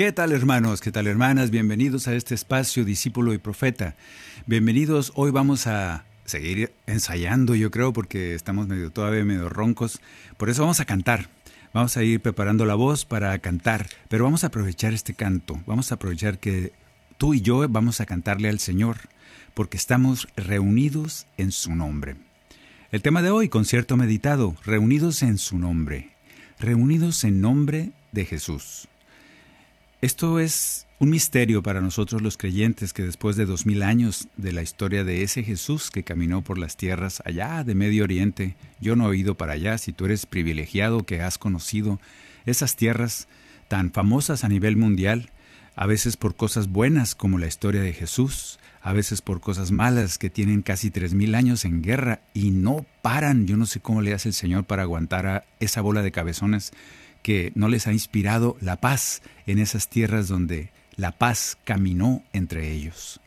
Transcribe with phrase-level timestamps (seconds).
[0.00, 0.80] ¿Qué tal hermanos?
[0.80, 1.50] ¿Qué tal hermanas?
[1.50, 3.96] Bienvenidos a este espacio Discípulo y Profeta.
[4.46, 5.12] Bienvenidos.
[5.14, 10.00] Hoy vamos a seguir ensayando, yo creo, porque estamos medio todavía medio roncos.
[10.38, 11.28] Por eso vamos a cantar.
[11.74, 15.60] Vamos a ir preparando la voz para cantar, pero vamos a aprovechar este canto.
[15.66, 16.72] Vamos a aprovechar que
[17.18, 18.96] tú y yo vamos a cantarle al Señor,
[19.52, 22.16] porque estamos reunidos en su nombre.
[22.90, 26.08] El tema de hoy, concierto meditado, reunidos en su nombre,
[26.58, 28.88] reunidos en nombre de Jesús.
[30.02, 34.50] Esto es un misterio para nosotros los creyentes que después de dos mil años de
[34.50, 38.96] la historia de ese Jesús que caminó por las tierras allá de Medio Oriente, yo
[38.96, 42.00] no he ido para allá, si tú eres privilegiado que has conocido
[42.46, 43.28] esas tierras
[43.68, 45.28] tan famosas a nivel mundial,
[45.76, 50.16] a veces por cosas buenas como la historia de Jesús, a veces por cosas malas
[50.16, 53.46] que tienen casi tres mil años en guerra y no paran.
[53.46, 56.72] Yo no sé cómo le hace el Señor para aguantar a esa bola de cabezones
[57.22, 62.72] que no les ha inspirado la paz en esas tierras donde la paz caminó entre
[62.72, 63.20] ellos.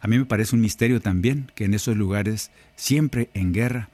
[0.00, 3.88] A mí me parece un misterio también que en esos lugares, siempre en guerra,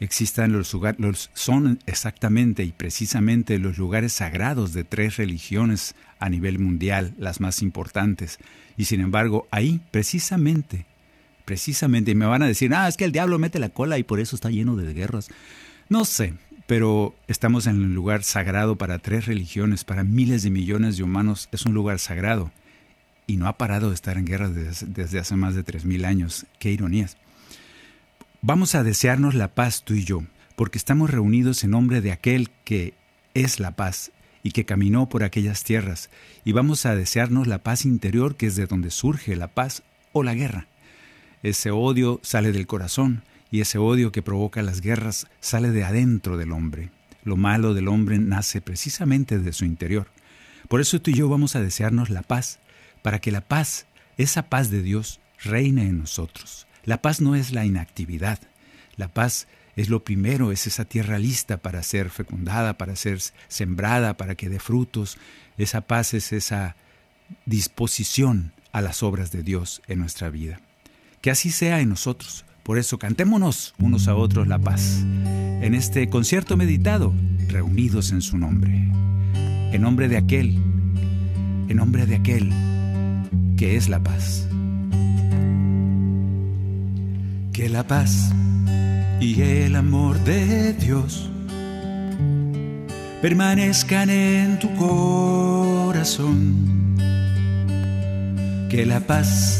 [0.00, 6.58] existan los lugares, son exactamente y precisamente los lugares sagrados de tres religiones a nivel
[6.58, 8.38] mundial, las más importantes.
[8.78, 10.86] Y sin embargo, ahí precisamente,
[11.44, 14.02] precisamente, y me van a decir, ah, es que el diablo mete la cola y
[14.02, 15.28] por eso está lleno de guerras.
[15.90, 16.34] No sé,
[16.70, 21.48] pero estamos en un lugar sagrado para tres religiones, para miles de millones de humanos,
[21.50, 22.52] es un lugar sagrado.
[23.26, 26.04] Y no ha parado de estar en guerra desde, desde hace más de tres mil
[26.04, 26.46] años.
[26.60, 27.16] Qué ironías.
[28.40, 30.22] Vamos a desearnos la paz tú y yo,
[30.54, 32.94] porque estamos reunidos en nombre de aquel que
[33.34, 34.12] es la paz
[34.44, 36.08] y que caminó por aquellas tierras,
[36.44, 39.82] y vamos a desearnos la paz interior, que es de donde surge la paz
[40.12, 40.68] o la guerra.
[41.42, 46.36] Ese odio sale del corazón, y ese odio que provoca las guerras sale de adentro
[46.36, 46.90] del hombre.
[47.24, 50.08] Lo malo del hombre nace precisamente de su interior.
[50.68, 52.60] Por eso tú y yo vamos a desearnos la paz,
[53.02, 56.66] para que la paz, esa paz de Dios, reine en nosotros.
[56.84, 58.38] La paz no es la inactividad.
[58.96, 64.16] La paz es lo primero, es esa tierra lista para ser fecundada, para ser sembrada,
[64.16, 65.18] para que dé frutos.
[65.58, 66.76] Esa paz es esa
[67.46, 70.60] disposición a las obras de Dios en nuestra vida.
[71.20, 72.44] Que así sea en nosotros.
[72.62, 75.04] Por eso cantémonos unos a otros la paz.
[75.62, 77.14] En este concierto meditado,
[77.48, 78.88] reunidos en su nombre.
[79.72, 80.58] En nombre de aquel,
[81.68, 82.52] en nombre de aquel
[83.56, 84.46] que es la paz.
[87.52, 88.32] Que la paz
[89.20, 91.30] y el amor de Dios
[93.20, 96.16] permanezcan en tu corazón.
[98.70, 99.59] Que la paz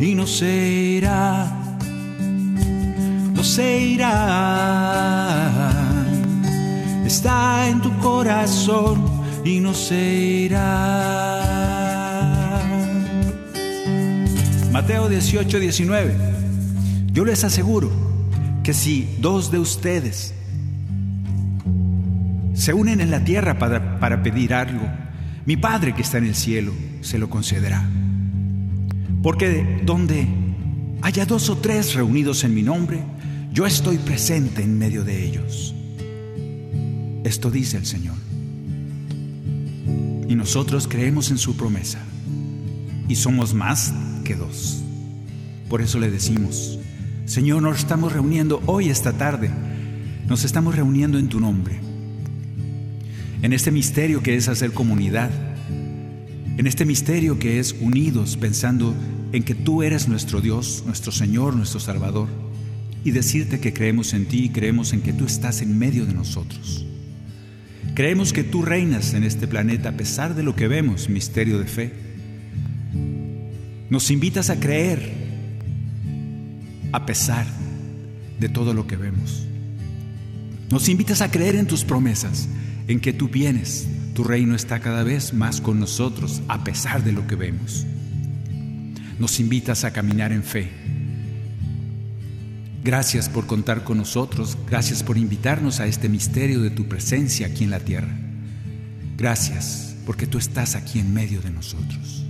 [0.00, 1.52] y no se irá.
[3.34, 4.12] No se irá.
[7.04, 9.04] Está en tu corazón
[9.44, 10.14] y no se
[10.46, 11.42] irá.
[14.72, 16.14] Mateo 18, 19.
[17.12, 17.90] Yo les aseguro
[18.62, 20.34] que si dos de ustedes
[22.54, 24.86] se unen en la tierra para, para pedir algo
[25.46, 26.72] mi Padre que está en el cielo
[27.02, 27.88] se lo concederá.
[29.26, 30.24] Porque donde
[31.02, 33.02] haya dos o tres reunidos en mi nombre,
[33.52, 35.74] yo estoy presente en medio de ellos.
[37.24, 38.14] Esto dice el Señor.
[40.28, 41.98] Y nosotros creemos en su promesa.
[43.08, 43.92] Y somos más
[44.22, 44.80] que dos.
[45.68, 46.78] Por eso le decimos,
[47.24, 49.50] Señor, nos estamos reuniendo hoy, esta tarde.
[50.28, 51.80] Nos estamos reuniendo en tu nombre
[53.42, 55.30] en este misterio que es hacer comunidad,
[56.58, 58.94] en este misterio que es unidos pensando
[59.36, 62.26] en que tú eres nuestro Dios, nuestro Señor, nuestro Salvador,
[63.04, 66.14] y decirte que creemos en ti y creemos en que tú estás en medio de
[66.14, 66.86] nosotros.
[67.94, 71.66] Creemos que tú reinas en este planeta a pesar de lo que vemos, misterio de
[71.66, 71.92] fe.
[73.90, 75.12] Nos invitas a creer
[76.92, 77.46] a pesar
[78.40, 79.46] de todo lo que vemos.
[80.70, 82.48] Nos invitas a creer en tus promesas
[82.88, 87.12] en que tú vienes, tu reino está cada vez más con nosotros a pesar de
[87.12, 87.84] lo que vemos.
[89.18, 90.70] Nos invitas a caminar en fe.
[92.86, 97.64] Gracias por contar con nosotros, gracias por invitarnos a este misterio de tu presencia aquí
[97.64, 98.16] en la tierra.
[99.16, 102.24] Gracias porque tú estás aquí en medio de nosotros.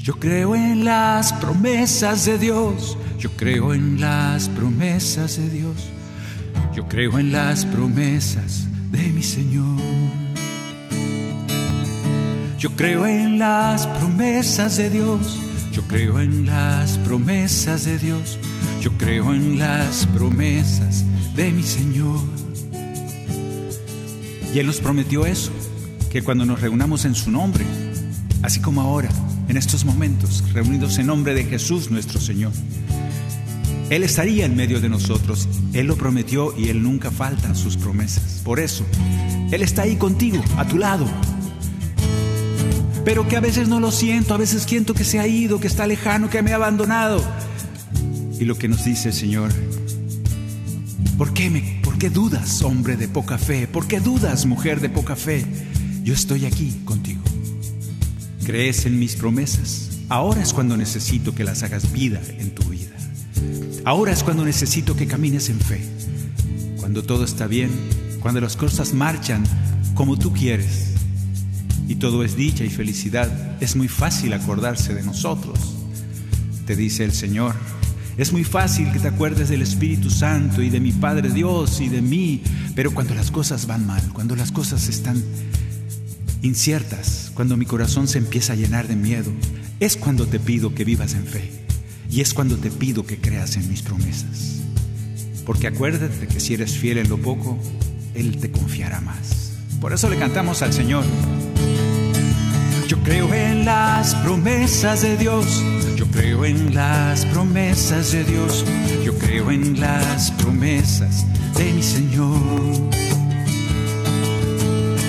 [0.00, 5.88] Yo creo en las promesas de Dios, yo creo en las promesas de Dios,
[6.74, 10.15] yo creo en las promesas de mi Señor.
[12.58, 15.38] Yo creo en las promesas de Dios,
[15.72, 18.38] yo creo en las promesas de Dios,
[18.80, 21.04] yo creo en las promesas
[21.34, 22.18] de mi Señor.
[24.54, 25.52] Y Él nos prometió eso,
[26.10, 27.64] que cuando nos reunamos en su nombre,
[28.42, 29.10] así como ahora,
[29.48, 32.52] en estos momentos, reunidos en nombre de Jesús nuestro Señor,
[33.88, 35.48] él estaría en medio de nosotros.
[35.72, 38.42] Él lo prometió y Él nunca falta sus promesas.
[38.44, 38.84] Por eso,
[39.52, 41.06] Él está ahí contigo, a tu lado.
[43.06, 45.68] Pero que a veces no lo siento, a veces siento que se ha ido, que
[45.68, 47.24] está lejano, que me ha abandonado.
[48.40, 49.52] Y lo que nos dice el Señor,
[51.16, 53.68] ¿por qué, me, ¿por qué dudas, hombre de poca fe?
[53.68, 55.46] ¿Por qué dudas, mujer de poca fe?
[56.02, 57.22] Yo estoy aquí contigo.
[58.44, 60.00] ¿Crees en mis promesas?
[60.08, 62.96] Ahora es cuando necesito que las hagas vida en tu vida.
[63.84, 65.80] Ahora es cuando necesito que camines en fe.
[66.80, 67.70] Cuando todo está bien,
[68.18, 69.44] cuando las cosas marchan
[69.94, 70.95] como tú quieres
[71.88, 75.58] y todo es dicha y felicidad, es muy fácil acordarse de nosotros.
[76.66, 77.54] Te dice el Señor,
[78.16, 81.88] es muy fácil que te acuerdes del Espíritu Santo y de mi Padre Dios y
[81.88, 82.42] de mí,
[82.74, 85.22] pero cuando las cosas van mal, cuando las cosas están
[86.42, 89.30] inciertas, cuando mi corazón se empieza a llenar de miedo,
[89.80, 91.50] es cuando te pido que vivas en fe.
[92.10, 94.62] Y es cuando te pido que creas en mis promesas.
[95.44, 97.58] Porque acuérdate que si eres fiel en lo poco,
[98.14, 99.52] Él te confiará más.
[99.80, 101.04] Por eso le cantamos al Señor.
[102.88, 105.62] Yo creo en las promesas de Dios.
[105.96, 108.64] Yo creo en las promesas de Dios.
[109.04, 112.38] Yo creo en las promesas de mi Señor.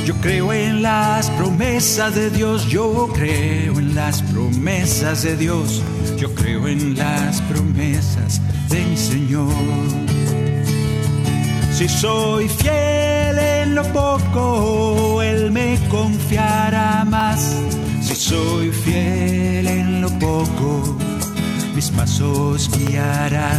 [0.06, 2.68] Yo creo en las promesas de Dios.
[2.68, 5.83] Yo creo en las promesas de Dios.
[6.18, 9.53] Yo creo en las promesas de mi Señor.
[11.77, 15.16] Si soy fiel en lo poco,
[15.47, 17.55] Él me confiará más.
[18.01, 20.98] Si soy fiel en lo poco,
[21.74, 23.53] mis pasos guiará.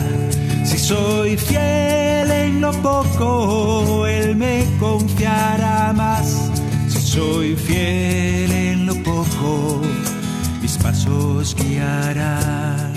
[0.66, 6.50] Si soy fiel en lo poco, Él me confiará más.
[6.88, 9.80] Si soy fiel en lo poco,
[10.60, 12.92] mis pasos guiará.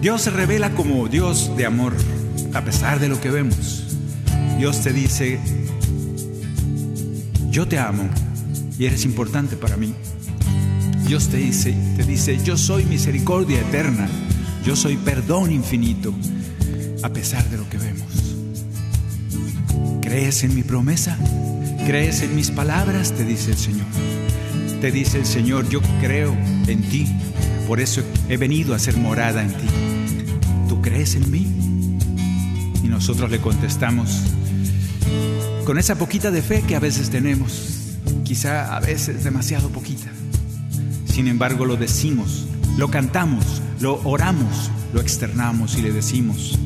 [0.00, 1.92] Dios se revela como Dios de amor,
[2.54, 3.98] a pesar de lo que vemos.
[4.56, 5.38] Dios te dice,
[7.50, 8.08] yo te amo
[8.78, 9.92] y eres importante para mí.
[11.06, 14.08] Dios te dice, te dice, yo soy misericordia eterna,
[14.64, 16.14] yo soy perdón infinito,
[17.02, 18.06] a pesar de lo que vemos.
[20.00, 21.18] ¿Crees en mi promesa?
[21.86, 23.12] ¿Crees en mis palabras?
[23.12, 23.86] Te dice el Señor.
[24.80, 26.36] Te dice el Señor, yo creo
[26.68, 27.06] en ti,
[27.66, 29.66] por eso he venido a ser morada en ti.
[30.68, 31.46] ¿Tú crees en mí?
[32.82, 34.22] Y nosotros le contestamos
[35.64, 40.10] con esa poquita de fe que a veces tenemos, quizá a veces demasiado poquita.
[41.06, 46.58] Sin embargo, lo decimos, lo cantamos, lo oramos, lo externamos y le decimos,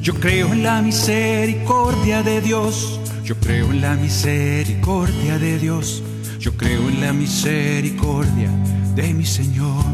[0.00, 6.02] yo creo en la misericordia de Dios, yo creo en la misericordia de Dios,
[6.38, 8.50] yo creo en la misericordia
[8.94, 9.84] de mi Señor.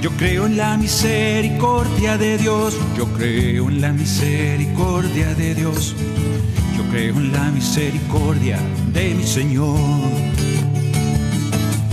[0.00, 5.94] Yo creo en la misericordia de Dios, yo creo en la misericordia de Dios,
[6.74, 8.58] Yo creo en la misericordia
[8.94, 9.78] de mi Señor.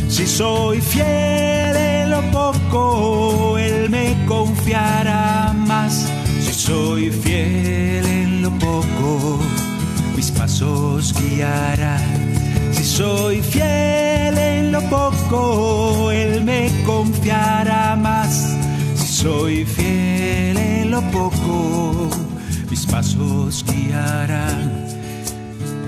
[0.08, 6.10] Si soy fiel en lo poco, Él me confiará más.
[6.40, 9.40] Si soy fiel en lo poco,
[10.16, 12.00] mis pasos guiará.
[12.72, 18.56] Si soy fiel en lo poco, Él me confiará más.
[18.96, 22.10] Si soy fiel en lo poco,
[22.72, 24.48] mis pasos guiará.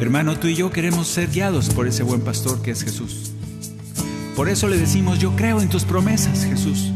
[0.01, 3.31] Hermano, tú y yo queremos ser guiados por ese buen pastor que es Jesús.
[4.35, 6.91] Por eso le decimos, yo creo en tus promesas, Jesús.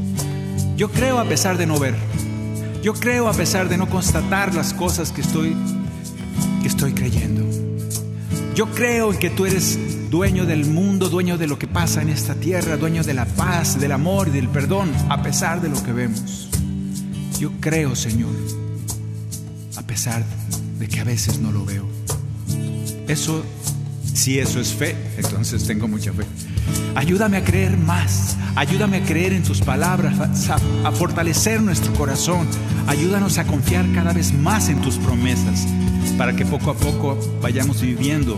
[0.75, 1.95] Yo creo a pesar de no ver.
[2.81, 5.55] Yo creo a pesar de no constatar las cosas que estoy,
[6.61, 7.43] que estoy creyendo.
[8.55, 9.77] Yo creo en que tú eres
[10.13, 13.79] dueño del mundo, dueño de lo que pasa en esta tierra, dueño de la paz,
[13.79, 16.49] del amor y del perdón, a pesar de lo que vemos.
[17.39, 18.29] Yo creo, Señor,
[19.75, 20.23] a pesar
[20.77, 21.87] de que a veces no lo veo.
[23.07, 23.43] Eso,
[24.13, 26.25] si eso es fe, entonces tengo mucha fe.
[26.93, 30.13] Ayúdame a creer más, ayúdame a creer en tus palabras,
[30.83, 32.47] a, fortalecer nuestro corazón,
[32.85, 35.65] ayúdanos a confiar cada vez más en tus promesas,
[36.19, 38.37] para que poco a poco vayamos viviendo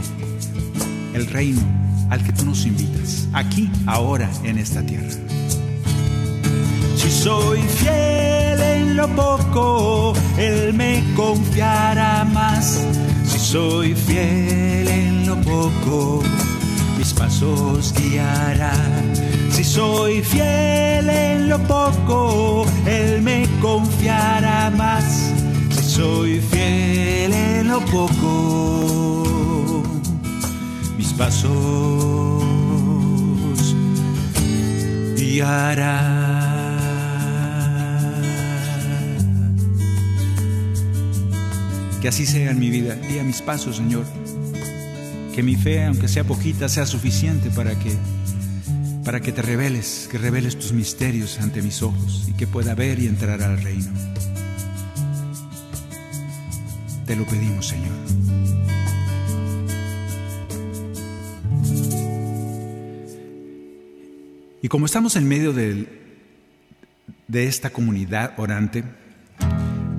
[1.15, 1.61] el reino
[2.09, 5.09] al que tú nos invitas, aquí, ahora, en esta tierra.
[6.95, 12.83] Si soy fiel en lo poco, Él me confiará más.
[13.25, 16.21] Si soy fiel en lo poco,
[16.97, 18.73] mis pasos guiará.
[19.51, 25.31] Si soy fiel en lo poco, Él me confiará más.
[25.69, 29.24] Si soy fiel en lo poco,
[31.17, 32.43] pasos
[35.17, 36.21] guiará.
[42.01, 44.05] Que así sea en mi vida y a mis pasos, Señor
[45.35, 47.97] que mi fe, aunque sea poquita, sea suficiente para que
[49.03, 52.99] para que te reveles, que reveles tus misterios ante mis ojos y que pueda ver
[52.99, 53.91] y entrar al reino.
[57.05, 58.24] Te lo pedimos, Señor.
[64.65, 65.85] Y como estamos en medio de,
[67.31, 68.83] esta comunidad orante,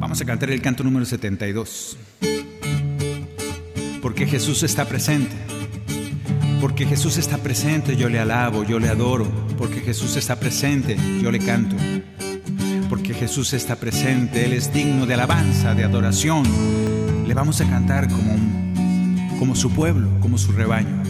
[0.01, 1.97] vamos a cantar el canto número 72
[4.03, 5.37] porque Jesús está presente.
[6.61, 9.31] Porque Jesús está presente, yo le alabo, yo le adoro.
[9.57, 11.77] Porque Jesús está presente, yo le canto.
[12.89, 16.43] Porque Jesús está presente, Él es digno de alabanza, de adoración.
[17.25, 18.35] Le vamos a cantar como,
[19.39, 21.05] como su pueblo, como su rebaño.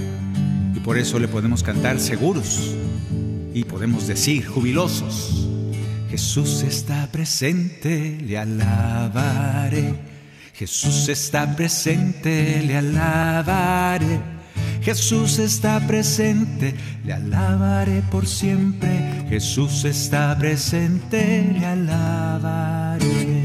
[0.75, 2.77] Y por eso le podemos cantar seguros
[3.57, 5.49] y podemos decir jubilosos.
[6.11, 9.95] Jesús está presente, le alabaré.
[10.53, 14.21] Jesús está presente, le alabaré.
[14.83, 19.25] Jesús está presente, le alabaré por siempre.
[19.31, 23.43] Jesús está presente, le alabaré.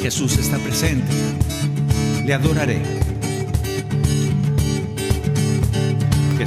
[0.00, 1.12] Jesús está presente,
[2.24, 2.97] le adoraré.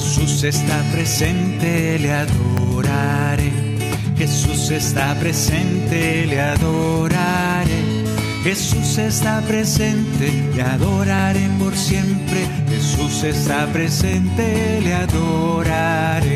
[0.01, 3.51] Jesús está presente, le adoraré.
[4.17, 7.83] Jesús está presente, le adoraré.
[8.43, 12.47] Jesús está presente, le adoraré por siempre.
[12.67, 16.31] Jesús está presente, le adoraré.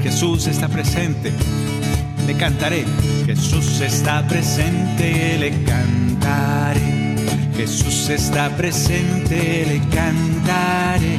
[0.00, 1.32] Jesús está presente,
[2.24, 2.84] le cantaré.
[3.26, 7.03] Jesús está presente, le cantaré.
[7.56, 11.18] Jesús está presente, le cantaré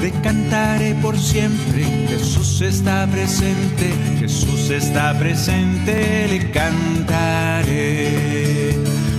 [0.00, 1.84] le cantaré por siempre.
[2.08, 7.98] Jesús está presente, Jesús está presente, le cantaré.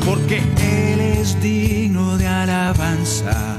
[0.05, 3.57] Porque Él es digno de alabanza,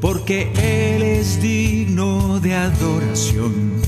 [0.00, 3.83] porque Él es digno de adoración.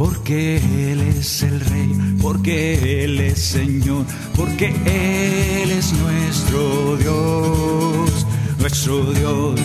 [0.00, 0.56] Porque
[0.92, 8.26] Él es el Rey, porque Él es Señor, porque Él es nuestro Dios,
[8.58, 9.60] nuestro Dios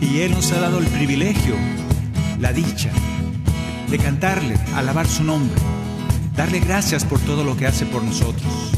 [0.00, 1.54] y Él nos ha dado el privilegio,
[2.40, 2.90] la dicha,
[3.88, 5.54] de cantarle, alabar su nombre,
[6.34, 8.72] darle gracias por todo lo que hace por nosotros.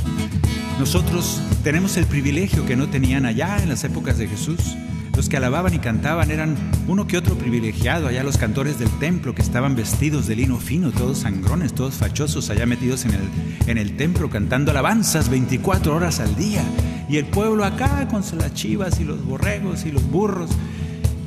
[0.78, 4.76] Nosotros tenemos el privilegio que no tenían allá en las épocas de Jesús.
[5.16, 6.56] Los que alababan y cantaban eran
[6.88, 10.90] uno que otro privilegiado, allá los cantores del templo que estaban vestidos de lino fino,
[10.90, 13.20] todos sangrones, todos fachosos, allá metidos en el,
[13.68, 16.64] en el templo cantando alabanzas 24 horas al día.
[17.08, 20.50] Y el pueblo acá con las chivas y los borregos y los burros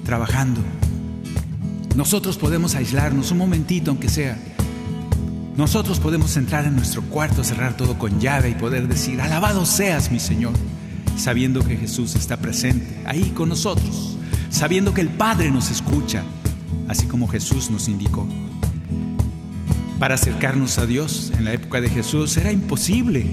[0.03, 0.61] trabajando.
[1.95, 4.37] Nosotros podemos aislarnos un momentito, aunque sea,
[5.57, 10.11] nosotros podemos entrar en nuestro cuarto, cerrar todo con llave y poder decir, alabado seas
[10.11, 10.53] mi Señor,
[11.17, 14.17] sabiendo que Jesús está presente ahí con nosotros,
[14.49, 16.23] sabiendo que el Padre nos escucha,
[16.87, 18.27] así como Jesús nos indicó.
[19.99, 23.25] Para acercarnos a Dios en la época de Jesús era imposible.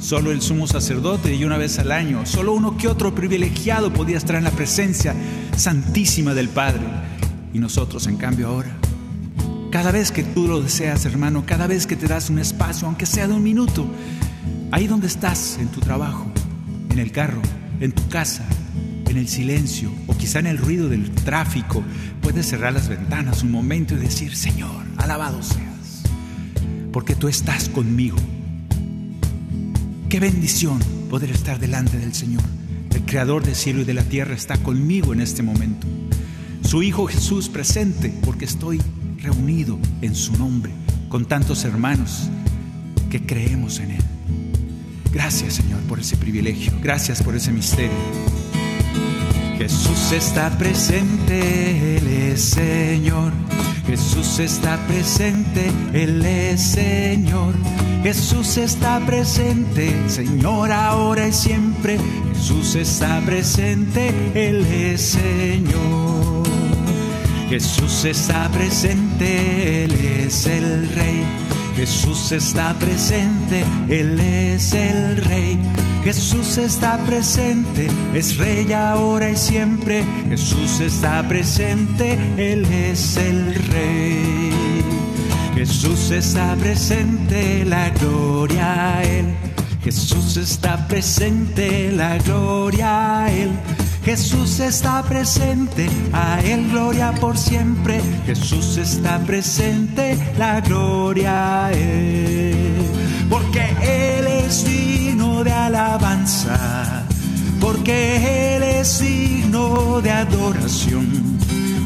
[0.00, 4.18] Solo el sumo sacerdote y una vez al año, solo uno que otro privilegiado podía
[4.18, 5.14] estar en la presencia
[5.56, 6.82] santísima del Padre.
[7.54, 8.76] Y nosotros, en cambio, ahora
[9.76, 13.04] cada vez que tú lo deseas, hermano, cada vez que te das un espacio, aunque
[13.04, 13.86] sea de un minuto,
[14.70, 16.24] ahí donde estás, en tu trabajo,
[16.90, 17.42] en el carro,
[17.80, 18.44] en tu casa,
[19.08, 21.82] en el silencio o quizá en el ruido del tráfico,
[22.20, 26.02] puedes cerrar las ventanas un momento y decir, Señor, alabado seas,
[26.92, 28.16] porque tú estás conmigo.
[30.08, 30.78] Qué bendición
[31.10, 32.42] poder estar delante del Señor.
[32.94, 35.86] El Creador del cielo y de la tierra está conmigo en este momento.
[36.62, 38.80] Su Hijo Jesús presente, porque estoy
[39.18, 40.72] reunido en su nombre
[41.08, 42.28] con tantos hermanos
[43.10, 44.15] que creemos en Él.
[45.16, 47.90] Gracias Señor por ese privilegio, gracias por ese misterio.
[49.56, 53.32] Jesús está presente, Él es Señor.
[53.86, 57.54] Jesús está presente, Él es Señor.
[58.02, 61.98] Jesús está presente, Señor, ahora y siempre.
[62.34, 66.46] Jesús está presente, Él es Señor.
[67.48, 71.55] Jesús está presente, Él es el Rey.
[71.76, 75.58] Jesús está presente, Él es el Rey.
[76.02, 80.02] Jesús está presente, es Rey ahora y siempre.
[80.28, 84.52] Jesús está presente, Él es el Rey.
[85.54, 89.34] Jesús está presente, la gloria a Él.
[89.82, 93.50] Jesús está presente, la gloria a Él.
[94.06, 98.00] Jesús está presente, a Él gloria por siempre.
[98.24, 101.72] Jesús está presente, la gloria a.
[103.28, 107.04] Porque Él es digno de alabanza,
[107.60, 111.08] porque Él es digno de adoración.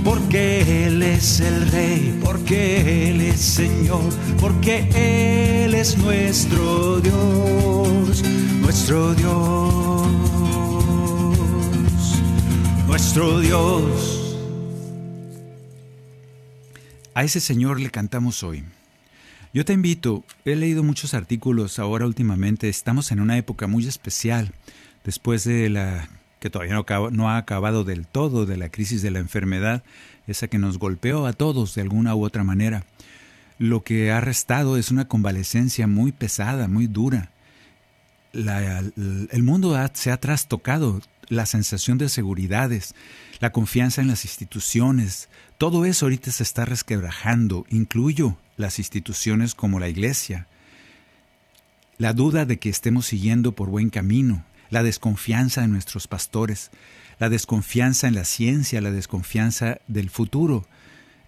[0.05, 4.91] Porque Él es el Rey, porque Él es Señor, porque
[5.65, 8.23] Él es nuestro Dios,
[8.61, 9.70] nuestro Dios
[13.01, 14.37] nuestro Dios.
[17.15, 18.63] A ese Señor le cantamos hoy.
[19.55, 24.53] Yo te invito, he leído muchos artículos ahora últimamente, estamos en una época muy especial,
[25.03, 26.11] después de la
[26.41, 29.83] que todavía no, no ha acabado del todo, de la crisis de la enfermedad,
[30.27, 32.85] esa que nos golpeó a todos de alguna u otra manera.
[33.59, 37.31] Lo que ha restado es una convalecencia muy pesada, muy dura.
[38.33, 42.95] El mundo se ha trastocado la sensación de seguridades,
[43.41, 49.79] la confianza en las instituciones, todo eso ahorita se está resquebrajando, incluyo las instituciones como
[49.79, 50.47] la iglesia,
[51.99, 56.71] la duda de que estemos siguiendo por buen camino, la desconfianza en nuestros pastores,
[57.19, 60.67] la desconfianza en la ciencia, la desconfianza del futuro.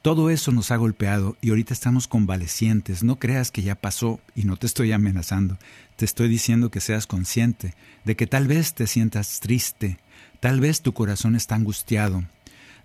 [0.00, 3.04] Todo eso nos ha golpeado y ahorita estamos convalecientes.
[3.04, 5.58] No creas que ya pasó y no te estoy amenazando.
[6.02, 10.00] Te estoy diciendo que seas consciente de que tal vez te sientas triste,
[10.40, 12.24] tal vez tu corazón está angustiado,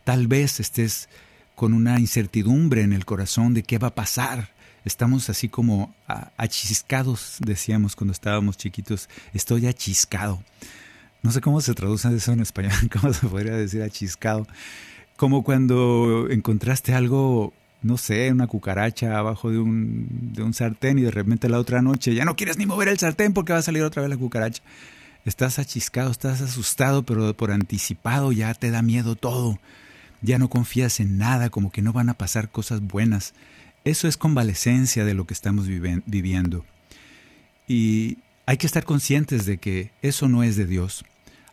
[0.03, 1.10] tal vez estés
[1.56, 4.53] con una incertidumbre en el corazón de qué va a pasar.
[4.86, 5.95] Estamos así como
[6.38, 10.43] achiscados, decíamos cuando estábamos chiquitos, estoy achiscado.
[11.23, 14.45] No sé cómo se traduce eso en español, cómo se podría decir achiscado.
[15.15, 17.51] Como cuando encontraste algo
[17.82, 21.82] no sé, una cucaracha abajo de un, de un sartén y de repente la otra
[21.82, 24.18] noche ya no quieres ni mover el sartén porque va a salir otra vez la
[24.18, 24.62] cucaracha.
[25.26, 29.60] Estás achiscado, estás asustado, pero por anticipado ya te da miedo todo.
[30.22, 33.34] Ya no confías en nada, como que no van a pasar cosas buenas.
[33.84, 36.66] Eso es convalecencia de lo que estamos viviendo.
[37.68, 41.04] Y hay que estar conscientes de que eso no es de Dios.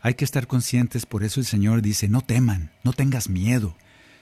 [0.00, 3.74] Hay que estar conscientes, por eso el Señor dice, no teman, no tengas miedo.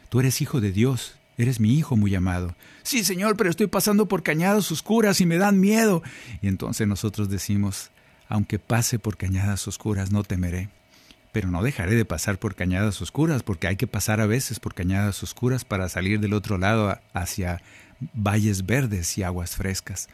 [0.09, 2.55] Tú eres hijo de Dios, Eres mi hijo muy amado.
[2.83, 6.03] Sí, Señor, pero estoy pasando por cañadas oscuras y me dan miedo.
[6.43, 7.91] Y entonces nosotros decimos,
[8.29, 10.69] aunque pase por cañadas oscuras, no temeré.
[11.33, 14.75] Pero no dejaré de pasar por cañadas oscuras, porque hay que pasar a veces por
[14.75, 17.63] cañadas oscuras para salir del otro lado hacia
[18.13, 20.09] valles verdes y aguas frescas.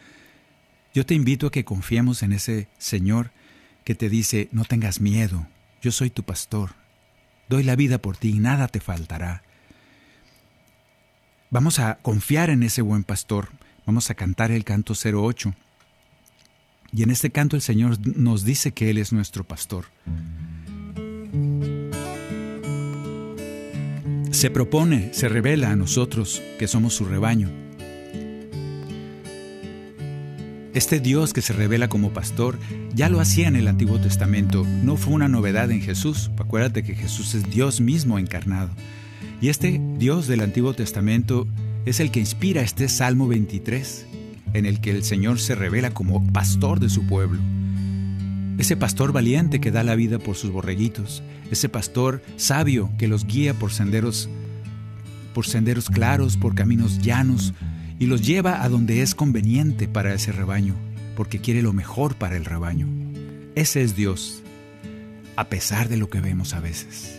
[0.94, 3.30] Yo te invito a que confiemos en ese Señor
[3.84, 5.46] que te dice, no tengas miedo,
[5.80, 6.70] yo soy tu pastor,
[7.48, 9.42] doy la vida por ti y nada te faltará.
[11.50, 13.48] Vamos a confiar en ese buen pastor.
[13.86, 15.54] Vamos a cantar el canto 08.
[16.92, 19.86] Y en este canto el Señor nos dice que Él es nuestro pastor.
[24.30, 27.50] Se propone, se revela a nosotros que somos su rebaño.
[30.74, 32.58] Este Dios que se revela como pastor
[32.94, 36.30] ya lo hacía en el Antiguo Testamento, no fue una novedad en Jesús.
[36.36, 38.70] Acuérdate que Jesús es Dios mismo encarnado.
[39.40, 41.46] Y este Dios del Antiguo Testamento
[41.86, 44.06] es el que inspira este Salmo 23,
[44.54, 47.40] en el que el Señor se revela como pastor de su pueblo.
[48.58, 51.22] Ese pastor valiente que da la vida por sus borreguitos,
[51.52, 54.28] ese pastor sabio que los guía por senderos
[55.34, 57.54] por senderos claros, por caminos llanos
[58.00, 60.74] y los lleva a donde es conveniente para ese rebaño,
[61.16, 62.88] porque quiere lo mejor para el rebaño.
[63.54, 64.42] Ese es Dios,
[65.36, 67.17] a pesar de lo que vemos a veces.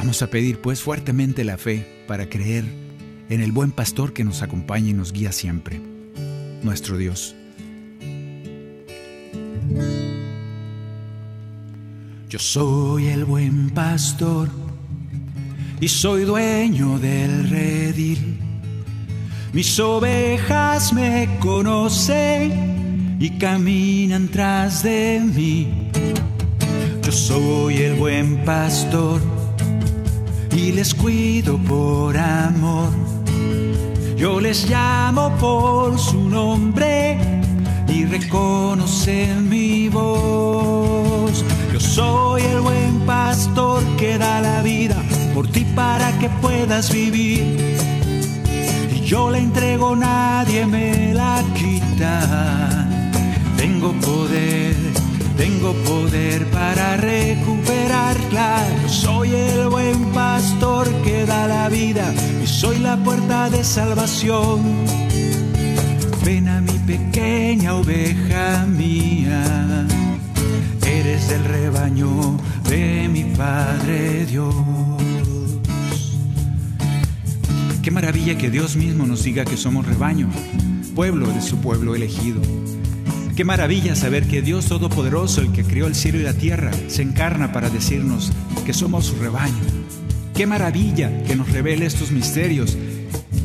[0.00, 2.64] Vamos a pedir pues fuertemente la fe para creer
[3.28, 5.78] en el buen pastor que nos acompaña y nos guía siempre,
[6.62, 7.36] nuestro Dios.
[12.30, 14.48] Yo soy el buen pastor
[15.82, 18.38] y soy dueño del redil.
[19.52, 25.90] Mis ovejas me conocen y caminan tras de mí.
[27.02, 29.39] Yo soy el buen pastor
[30.52, 32.90] y les cuido por amor.
[34.16, 37.18] Yo les llamo por su nombre
[37.88, 41.44] y reconocen mi voz.
[41.72, 44.96] Yo soy el buen pastor que da la vida
[45.34, 47.56] por ti para que puedas vivir.
[48.94, 52.88] Y yo la entrego, nadie me la quita.
[53.56, 54.76] Tengo poder,
[55.40, 58.62] tengo poder para recuperarla.
[58.86, 62.12] soy el buen pastor que da la vida
[62.44, 64.60] y soy la puerta de salvación.
[66.26, 69.86] Ven a mi pequeña oveja mía,
[70.86, 72.36] eres del rebaño
[72.68, 74.54] de mi Padre Dios.
[77.82, 80.28] Qué maravilla que Dios mismo nos diga que somos rebaño,
[80.94, 82.59] pueblo de su pueblo elegido.
[83.40, 87.00] Qué maravilla saber que Dios Todopoderoso, el que creó el cielo y la tierra, se
[87.00, 88.32] encarna para decirnos
[88.66, 89.62] que somos su rebaño.
[90.34, 92.76] Qué maravilla que nos revele estos misterios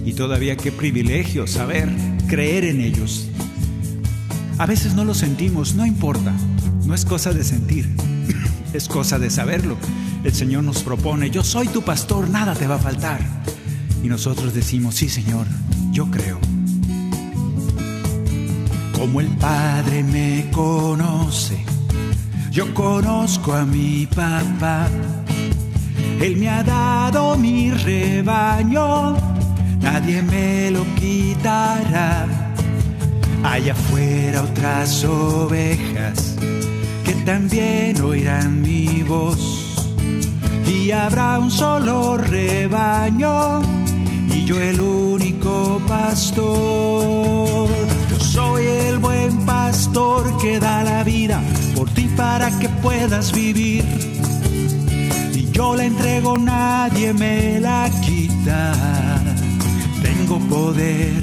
[0.04, 1.90] y todavía qué privilegio saber
[2.28, 3.30] creer en ellos.
[4.58, 6.34] A veces no lo sentimos, no importa,
[6.86, 7.88] no es cosa de sentir,
[8.74, 9.78] es cosa de saberlo.
[10.26, 13.22] El Señor nos propone, yo soy tu pastor, nada te va a faltar.
[14.04, 15.48] Y nosotros decimos, sí Señor,
[15.94, 16.55] yo creo.
[18.96, 21.58] Como el Padre me conoce,
[22.50, 24.88] yo conozco a mi papá.
[26.22, 29.18] Él me ha dado mi rebaño,
[29.82, 32.26] nadie me lo quitará.
[33.44, 36.36] Allá afuera otras ovejas
[37.04, 39.92] que también oirán mi voz.
[40.66, 43.62] Y habrá un solo rebaño
[44.34, 47.45] y yo el único pastor.
[48.36, 51.42] Soy el buen pastor que da la vida
[51.74, 53.86] por ti para que puedas vivir.
[55.34, 58.74] Y yo la entrego, nadie me la quita.
[60.04, 61.14] Tengo poder,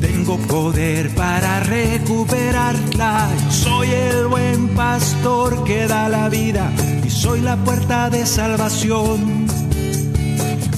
[0.00, 3.28] tengo poder para recuperarla.
[3.50, 6.70] Soy el buen pastor que da la vida
[7.04, 9.46] y soy la puerta de salvación.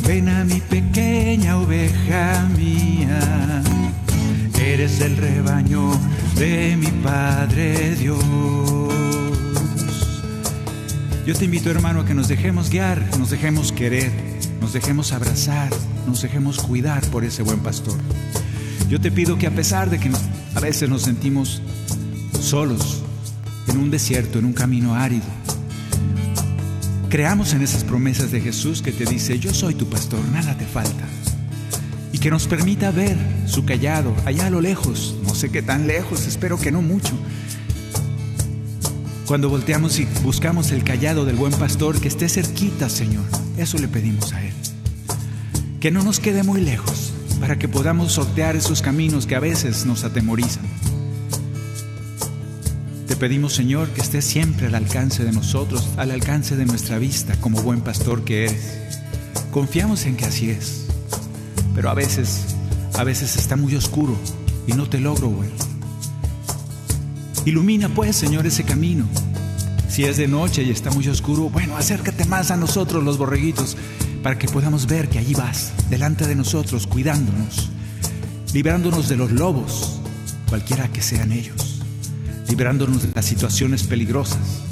[0.06, 3.55] Ven a mi pequeña oveja mía,
[4.76, 5.90] eres el rebaño
[6.34, 8.22] de mi Padre Dios.
[11.26, 14.12] Yo te invito hermano a que nos dejemos guiar, nos dejemos querer,
[14.60, 15.70] nos dejemos abrazar,
[16.06, 17.96] nos dejemos cuidar por ese buen pastor.
[18.90, 20.10] Yo te pido que a pesar de que
[20.54, 21.62] a veces nos sentimos
[22.38, 23.02] solos,
[23.68, 25.24] en un desierto, en un camino árido,
[27.08, 30.66] creamos en esas promesas de Jesús que te dice, yo soy tu pastor, nada te
[30.66, 31.06] falta.
[32.26, 36.26] Que nos permita ver su callado allá a lo lejos, no sé qué tan lejos,
[36.26, 37.12] espero que no mucho.
[39.28, 43.22] Cuando volteamos y buscamos el callado del buen pastor, que esté cerquita, Señor,
[43.58, 44.52] eso le pedimos a Él.
[45.78, 49.86] Que no nos quede muy lejos, para que podamos sortear esos caminos que a veces
[49.86, 50.66] nos atemorizan.
[53.06, 57.36] Te pedimos, Señor, que estés siempre al alcance de nosotros, al alcance de nuestra vista,
[57.36, 58.78] como buen pastor que eres.
[59.52, 60.85] Confiamos en que así es,
[61.76, 62.56] pero a veces,
[62.94, 64.16] a veces está muy oscuro
[64.66, 65.52] y no te logro ver.
[67.44, 69.04] Ilumina pues, Señor, ese camino.
[69.88, 73.76] Si es de noche y está muy oscuro, bueno, acércate más a nosotros los borreguitos
[74.22, 77.68] para que podamos ver que allí vas, delante de nosotros, cuidándonos,
[78.52, 80.00] librándonos de los lobos,
[80.48, 81.82] cualquiera que sean ellos,
[82.48, 84.62] librándonos de las situaciones peligrosas,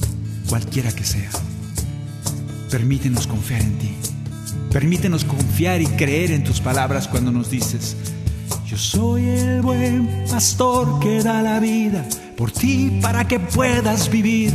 [0.49, 1.31] cualquiera que sea.
[2.71, 3.95] Permítenos confiar en ti.
[4.75, 7.97] Permítenos confiar y creer en tus palabras cuando nos dices
[8.67, 12.05] Yo soy el buen pastor que da la vida
[12.37, 14.53] por ti para que puedas vivir.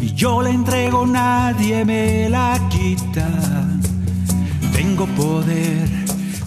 [0.00, 3.28] Y yo le entrego, nadie me la quita.
[4.72, 5.88] Tengo poder,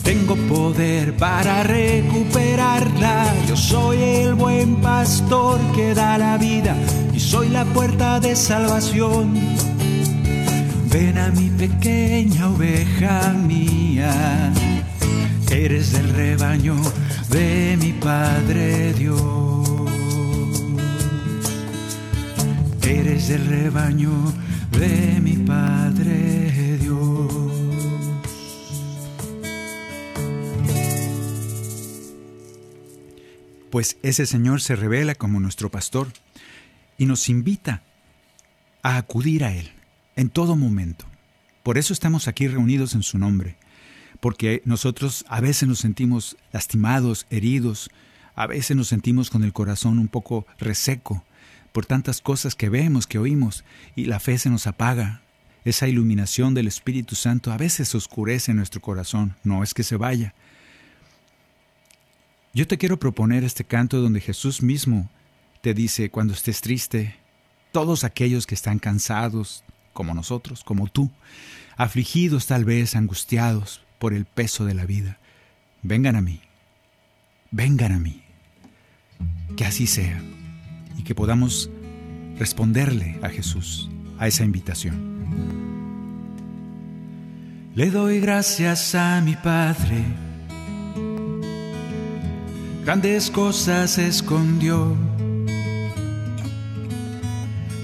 [0.03, 3.33] tengo poder para recuperarla.
[3.49, 6.73] Yo soy el buen pastor que da la vida
[7.13, 9.33] y soy la puerta de salvación.
[10.93, 14.53] Ven a mi pequeña oveja mía,
[15.49, 16.75] eres del rebaño
[17.29, 19.89] de mi Padre Dios.
[22.83, 24.11] Eres del rebaño
[24.69, 27.33] de mi Padre Dios.
[33.71, 36.09] Pues ese Señor se revela como nuestro pastor
[36.99, 37.81] y nos invita
[38.83, 39.71] a acudir a Él
[40.15, 41.05] en todo momento.
[41.63, 43.55] Por eso estamos aquí reunidos en su nombre,
[44.19, 47.89] porque nosotros a veces nos sentimos lastimados, heridos,
[48.35, 51.23] a veces nos sentimos con el corazón un poco reseco
[51.73, 55.21] por tantas cosas que vemos, que oímos, y la fe se nos apaga.
[55.65, 60.33] Esa iluminación del Espíritu Santo a veces oscurece nuestro corazón, no es que se vaya.
[62.53, 65.09] Yo te quiero proponer este canto donde Jesús mismo
[65.61, 67.15] te dice cuando estés triste,
[67.71, 71.11] todos aquellos que están cansados, como nosotros, como tú,
[71.77, 75.19] afligidos tal vez, angustiados por el peso de la vida,
[75.81, 76.41] vengan a mí,
[77.51, 78.23] vengan a mí,
[79.55, 80.21] que así sea
[80.97, 81.69] y que podamos
[82.37, 85.13] responderle a Jesús, a esa invitación.
[87.75, 90.03] Le doy gracias a mi Padre,
[92.83, 94.95] grandes cosas escondió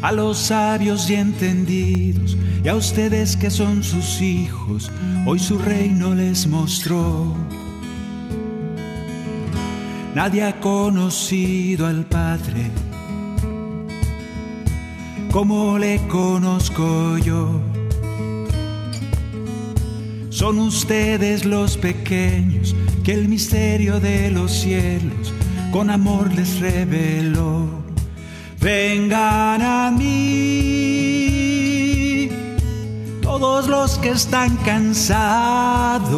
[0.01, 4.91] a los sabios y entendidos, y a ustedes que son sus hijos,
[5.25, 7.35] hoy su reino les mostró.
[10.15, 12.71] Nadie ha conocido al Padre
[15.31, 17.61] como le conozco yo.
[20.29, 25.33] Son ustedes los pequeños que el misterio de los cielos
[25.71, 27.88] con amor les reveló.
[28.61, 30.29] Vengan a mí,
[33.21, 36.09] todos los que están cansados,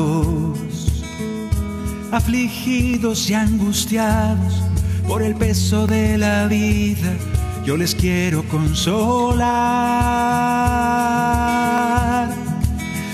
[2.11, 4.63] afligidos y angustiados
[5.07, 7.13] por el peso de la vida
[7.65, 9.41] yo les quiero consolar.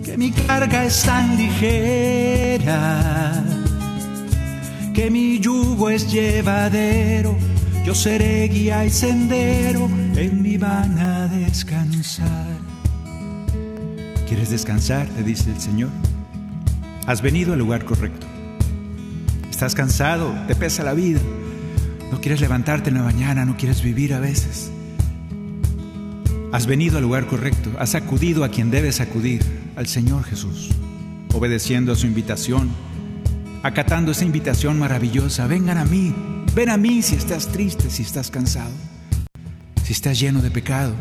[0.03, 3.12] que mi carga es tan ligera,
[4.93, 7.35] que mi yugo es llevadero.
[7.85, 12.57] Yo seré guía y sendero, en mi van a descansar.
[14.27, 15.07] ¿Quieres descansar?
[15.07, 15.89] Te dice el Señor.
[17.05, 18.25] Has venido al lugar correcto.
[19.49, 21.19] Estás cansado, te pesa la vida.
[22.11, 24.71] No quieres levantarte en la mañana, no quieres vivir a veces.
[26.53, 29.41] Has venido al lugar correcto, has acudido a quien debes acudir,
[29.75, 30.69] al Señor Jesús,
[31.33, 32.69] obedeciendo a su invitación,
[33.63, 35.47] acatando esa invitación maravillosa.
[35.47, 36.13] Vengan a mí,
[36.53, 38.73] ven a mí si estás triste, si estás cansado,
[39.83, 40.93] si estás lleno de pecado.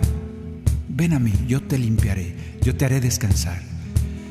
[0.88, 3.60] Ven a mí, yo te limpiaré, yo te haré descansar,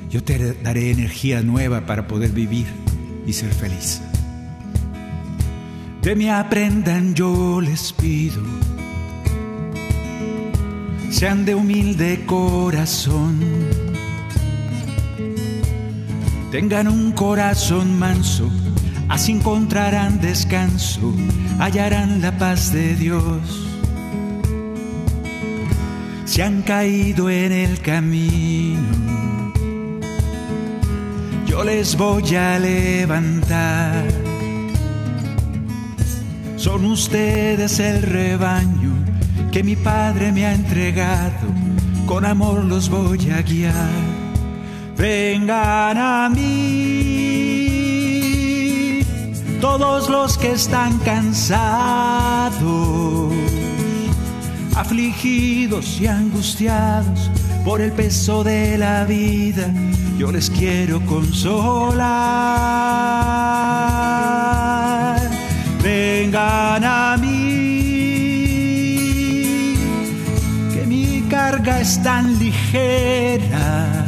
[0.09, 2.65] yo te daré energía nueva para poder vivir
[3.27, 4.01] y ser feliz.
[6.01, 8.41] De mí aprendan, yo les pido.
[11.11, 13.70] Sean de humilde corazón.
[16.51, 18.49] Tengan un corazón manso,
[19.09, 21.13] así encontrarán descanso,
[21.59, 23.67] hallarán la paz de Dios.
[26.25, 28.81] Se han caído en el camino,
[31.47, 34.31] yo les voy a levantar
[36.61, 38.93] son ustedes el rebaño
[39.51, 41.47] que mi Padre me ha entregado,
[42.05, 44.10] con amor los voy a guiar.
[45.01, 47.01] Vengan a mí,
[49.59, 52.61] todos los que están cansados,
[54.75, 57.31] afligidos y angustiados
[57.65, 59.73] por el peso de la vida,
[60.19, 62.01] yo les quiero consolar.
[65.81, 67.63] Vengan a mí,
[70.71, 74.00] que mi carga es tan ligera,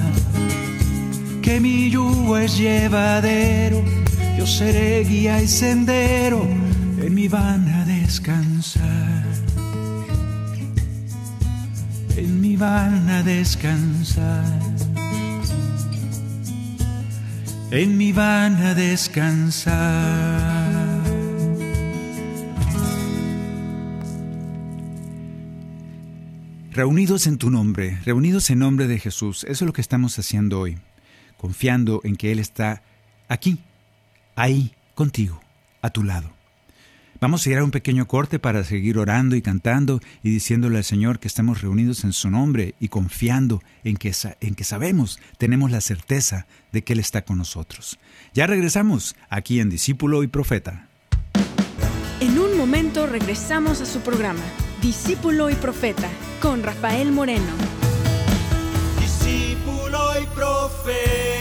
[1.44, 3.84] que mi yugo es llevadero,
[4.38, 6.42] yo seré guía y sendero,
[7.02, 9.26] en mi van a descansar,
[12.16, 14.74] en mi van a descansar.
[17.72, 19.74] En mi van a descansar.
[26.72, 30.60] Reunidos en tu nombre, reunidos en nombre de Jesús, eso es lo que estamos haciendo
[30.60, 30.78] hoy,
[31.44, 32.84] confiando en que Él está
[33.28, 33.60] aquí,
[34.34, 35.42] ahí, contigo,
[35.82, 36.32] a tu lado.
[37.20, 40.86] Vamos a ir a un pequeño corte para seguir orando y cantando y diciéndole al
[40.86, 45.70] Señor que estamos reunidos en su nombre y confiando en que, en que sabemos, tenemos
[45.70, 48.00] la certeza de que Él está con nosotros.
[48.34, 50.88] Ya regresamos aquí en Discípulo y Profeta.
[52.22, 54.44] En un momento regresamos a su programa,
[54.82, 56.08] Discípulo y Profeta,
[56.42, 57.52] con Rafael Moreno.
[58.98, 61.33] Discípulo y Profeta.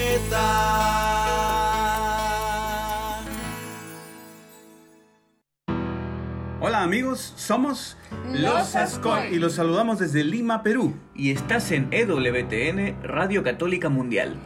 [6.65, 7.97] Hola amigos, somos
[8.33, 10.95] Los Ascoy y los saludamos desde Lima, Perú.
[11.15, 14.37] Y estás en EWTN, Radio Católica Mundial.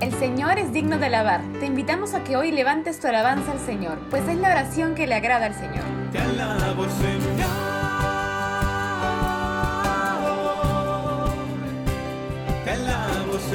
[0.00, 1.42] El Señor es digno de alabar.
[1.60, 5.06] Te invitamos a que hoy levantes tu alabanza al Señor, pues es la oración que
[5.06, 5.84] le agrada al Señor.
[6.10, 7.69] Te alabo, Señor.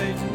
[0.06, 0.35] Alabo,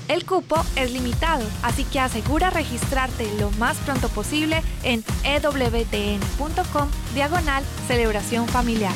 [0.11, 7.63] El cupo es limitado, así que asegura registrarte lo más pronto posible en ewtn.com diagonal
[7.87, 8.93] celebración familiar.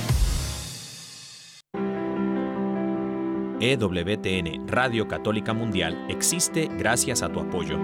[3.62, 7.80] EWTN Radio Católica Mundial existe gracias a tu apoyo.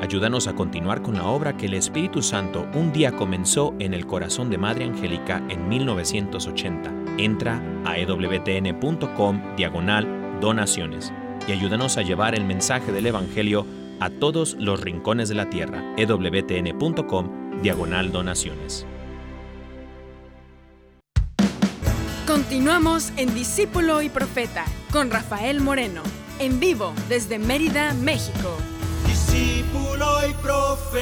[0.00, 4.06] Ayúdanos a continuar con la obra que el Espíritu Santo un día comenzó en el
[4.06, 6.92] corazón de Madre Angélica en 1980.
[7.18, 11.12] Entra a ewtn.com diagonal donaciones
[11.48, 13.66] y ayúdanos a llevar el mensaje del Evangelio
[14.00, 15.82] a todos los rincones de la tierra.
[15.96, 18.86] ewtn.com diagonal donaciones.
[22.26, 26.02] Continuamos en Discípulo y Profeta con Rafael Moreno,
[26.38, 28.56] en vivo desde Mérida, México.
[29.06, 30.96] Discípulo y Profeta.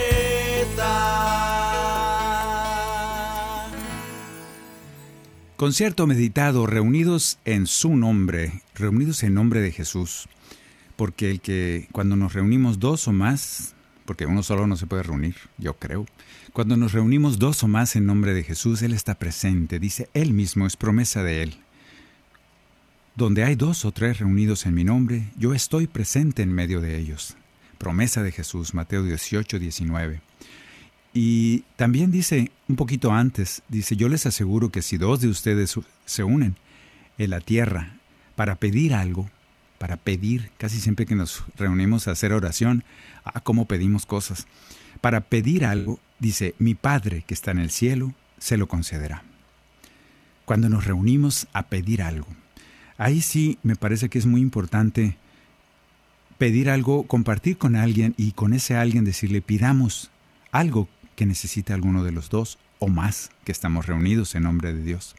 [5.56, 10.28] Concierto meditado, reunidos en su nombre, reunidos en nombre de Jesús.
[10.96, 15.02] Porque el que cuando nos reunimos dos o más, porque uno solo no se puede
[15.02, 16.06] reunir, yo creo,
[16.52, 20.32] cuando nos reunimos dos o más en nombre de Jesús, Él está presente, dice Él
[20.32, 21.56] mismo, es promesa de Él.
[23.16, 26.98] Donde hay dos o tres reunidos en mi nombre, yo estoy presente en medio de
[26.98, 27.36] ellos.
[27.78, 30.20] Promesa de Jesús, Mateo 18, 19.
[31.12, 35.74] Y también dice, un poquito antes, dice, yo les aseguro que si dos de ustedes
[36.04, 36.56] se unen
[37.18, 37.96] en la tierra
[38.36, 39.28] para pedir algo,
[39.78, 42.84] para pedir, casi siempre que nos reunimos a hacer oración,
[43.24, 44.46] a cómo pedimos cosas,
[45.00, 49.22] para pedir algo, dice, mi Padre que está en el cielo, se lo concederá.
[50.44, 52.28] Cuando nos reunimos a pedir algo,
[52.98, 55.16] ahí sí me parece que es muy importante
[56.38, 60.10] pedir algo, compartir con alguien y con ese alguien decirle, pidamos
[60.52, 64.82] algo que necesite alguno de los dos o más que estamos reunidos en nombre de
[64.82, 65.14] Dios.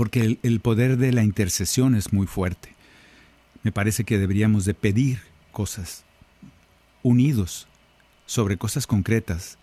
[0.00, 2.70] Porque el, poder de la intercesión es muy fuerte.
[3.62, 5.20] Me parece que deberíamos de pedir
[5.52, 6.04] cosas
[7.02, 7.68] unidos
[8.24, 9.58] sobre cosas concretas,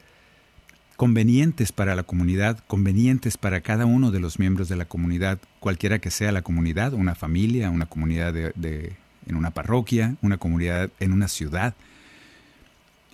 [0.95, 5.97] convenientes para la comunidad, convenientes para cada uno de los miembros de la comunidad, cualquiera
[5.97, 8.93] que sea la comunidad, una familia, una comunidad de,
[9.25, 11.73] en una parroquia, una comunidad en una ciudad.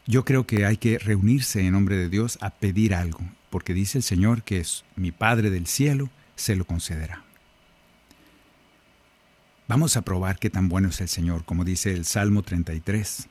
[0.05, 3.99] Yo creo que hay que reunirse en nombre de Dios a pedir algo, porque dice
[3.99, 7.23] el Señor que es mi Padre del cielo, se lo concederá.
[9.67, 13.27] Vamos a probar qué tan bueno es el Señor, como dice el Salmo 33.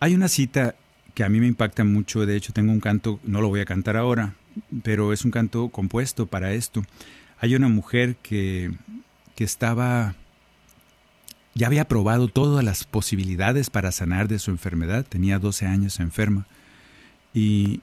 [0.00, 0.76] Hay una cita
[1.14, 3.66] que a mí me impacta mucho, de hecho tengo un canto, no lo voy a
[3.66, 4.34] cantar ahora,
[4.82, 6.82] pero es un canto compuesto para esto.
[7.38, 8.72] Hay una mujer que,
[9.36, 10.14] que estaba,
[11.54, 16.46] ya había probado todas las posibilidades para sanar de su enfermedad, tenía 12 años enferma,
[17.34, 17.82] y,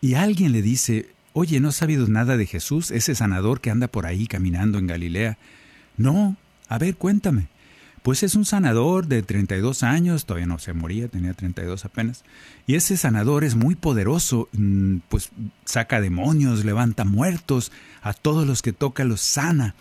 [0.00, 3.88] y alguien le dice, oye, ¿no has sabido nada de Jesús, ese sanador que anda
[3.88, 5.38] por ahí caminando en Galilea?
[5.96, 6.36] No,
[6.68, 7.48] a ver, cuéntame.
[8.02, 12.24] pues es un sanador de 32 años, todavía no se moría, tenía 32 apenas.
[12.66, 15.30] Y ese sanador es muy poderoso, mm, pues
[15.64, 17.70] saca demonios, levanta muertos,
[18.02, 19.76] a todos los que toca los sana.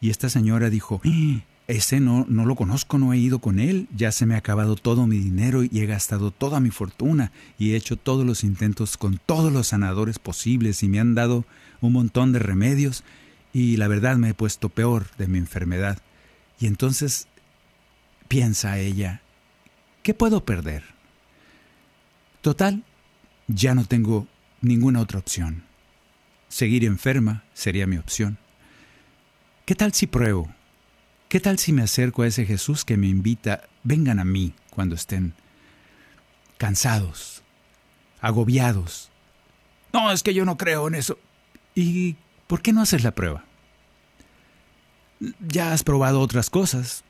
[0.00, 1.40] Y esta señora dijo, ¡Ah!
[1.68, 4.74] Ese no, no lo conozco, no he ido con él, ya se me ha acabado
[4.74, 8.96] todo mi dinero y he gastado toda mi fortuna y he hecho todos los intentos
[8.96, 11.44] con todos los sanadores posibles y me han dado
[11.82, 13.04] un montón de remedios
[13.52, 15.98] y la verdad me he puesto peor de mi enfermedad.
[16.58, 17.28] Y entonces
[18.28, 19.20] piensa ella,
[20.02, 20.84] ¿qué puedo perder?
[22.40, 22.82] Total,
[23.46, 24.26] ya no tengo
[24.62, 25.64] ninguna otra opción.
[26.48, 28.38] Seguir enferma sería mi opción.
[29.66, 30.48] ¿Qué tal si pruebo?
[31.28, 34.94] ¿Qué tal si me acerco a ese Jesús que me invita, vengan a mí cuando
[34.94, 35.34] estén
[36.56, 37.42] cansados,
[38.22, 39.10] agobiados?
[39.92, 41.18] No, es que yo no creo en eso.
[41.74, 42.16] ¿Y
[42.46, 43.44] por qué no haces la prueba?
[45.46, 47.04] Ya has probado otras cosas.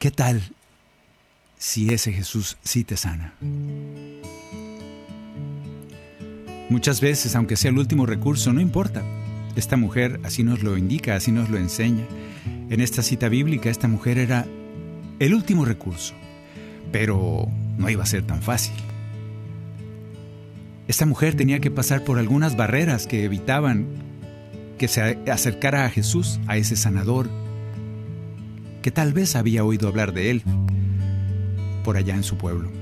[0.00, 0.42] ¿Qué tal
[1.56, 3.34] si ese Jesús sí te sana?
[6.70, 9.04] Muchas veces, aunque sea el último recurso, no importa.
[9.54, 12.04] Esta mujer así nos lo indica, así nos lo enseña.
[12.74, 14.46] En esta cita bíblica, esta mujer era
[15.20, 16.12] el último recurso,
[16.90, 17.46] pero
[17.78, 18.74] no iba a ser tan fácil.
[20.88, 23.86] Esta mujer tenía que pasar por algunas barreras que evitaban
[24.76, 27.28] que se acercara a Jesús, a ese sanador,
[28.82, 30.42] que tal vez había oído hablar de él
[31.84, 32.72] por allá en su pueblo.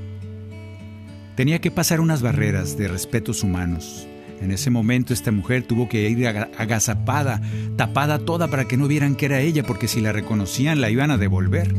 [1.37, 4.09] Tenía que pasar unas barreras de respetos humanos.
[4.43, 7.41] En ese momento esta mujer tuvo que ir agazapada,
[7.77, 11.13] tapada toda para que no vieran que era ella, porque si la reconocían la iban
[11.13, 11.73] a devolver.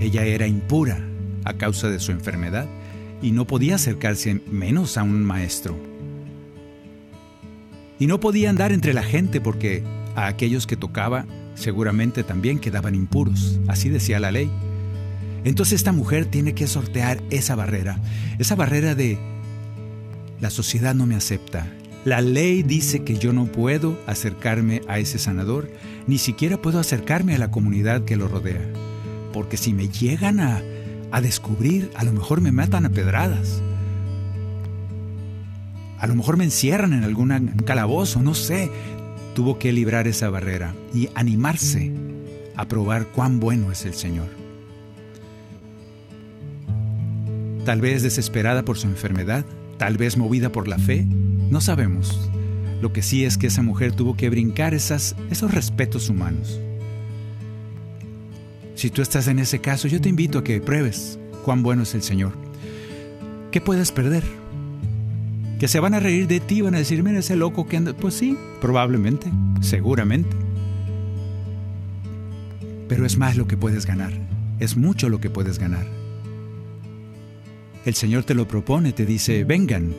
[0.00, 0.98] Ella era impura
[1.44, 2.66] a causa de su enfermedad
[3.20, 5.78] y no podía acercarse menos a un maestro.
[7.98, 9.84] Y no podía andar entre la gente porque
[10.16, 14.50] a aquellos que tocaba seguramente también quedaban impuros, así decía la ley.
[15.44, 18.00] Entonces esta mujer tiene que sortear esa barrera,
[18.38, 19.18] esa barrera de
[20.40, 21.66] la sociedad no me acepta.
[22.04, 25.70] La ley dice que yo no puedo acercarme a ese sanador,
[26.06, 28.62] ni siquiera puedo acercarme a la comunidad que lo rodea,
[29.32, 30.62] porque si me llegan a,
[31.10, 33.62] a descubrir, a lo mejor me matan a pedradas.
[35.98, 37.28] A lo mejor me encierran en algún
[37.66, 38.70] calabozo, no sé
[39.34, 41.92] tuvo que librar esa barrera y animarse
[42.56, 44.28] a probar cuán bueno es el Señor.
[47.64, 49.44] Tal vez desesperada por su enfermedad,
[49.80, 52.28] tal vez movida por la fe, no sabemos.
[52.82, 56.60] Lo que sí es que esa mujer tuvo que brincar esas, esos respetos humanos.
[58.74, 61.94] Si tú estás en ese caso, yo te invito a que pruebes cuán bueno es
[61.94, 62.32] el Señor.
[63.50, 64.22] ¿Qué puedes perder?
[65.58, 67.94] que se van a reír de ti, van a decir, mira ese loco que anda.
[67.94, 69.30] Pues sí, probablemente,
[69.62, 70.36] seguramente.
[72.86, 74.12] Pero es más lo que puedes ganar,
[74.58, 75.99] es mucho lo que puedes ganar.
[77.90, 79.92] El Señor te lo propone, te dice, vengan,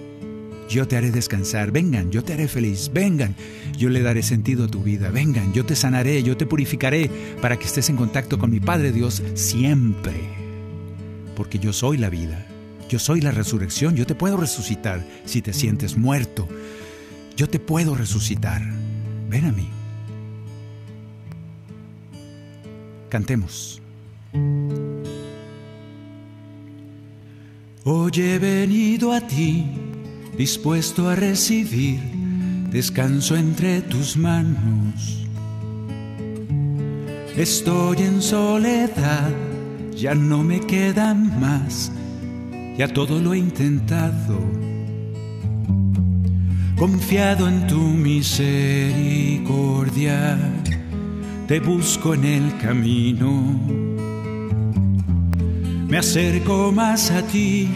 [0.69, 3.35] yo te haré descansar, vengan, yo te haré feliz, vengan,
[3.77, 7.11] yo le daré sentido a tu vida, vengan, yo te sanaré, yo te purificaré
[7.41, 10.13] para que estés en contacto con mi Padre Dios siempre,
[11.35, 12.47] porque yo soy la vida.
[12.87, 16.47] Yo soy la resurrección, yo te puedo resucitar si te sientes muerto.
[17.35, 18.61] Yo te puedo resucitar.
[19.27, 19.67] Ven a mí.
[23.09, 23.81] Cantemos.
[27.83, 29.65] Hoy he venido a ti,
[30.37, 31.99] dispuesto a recibir
[32.69, 35.27] descanso entre tus manos.
[37.35, 39.31] Estoy en soledad,
[39.95, 41.91] ya no me quedan más
[42.77, 44.39] ya todo lo he intentado.
[46.77, 50.37] Confiado en tu misericordia,
[51.47, 53.80] te busco en el camino.
[55.91, 57.67] Me acerco más a ti,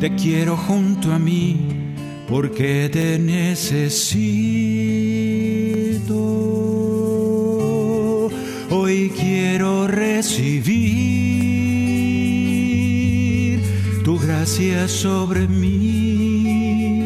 [0.00, 1.94] te quiero junto a mí,
[2.28, 3.70] porque te necesito.
[8.70, 11.20] Hoy quiero recibir
[14.26, 17.04] gracia sobre mí,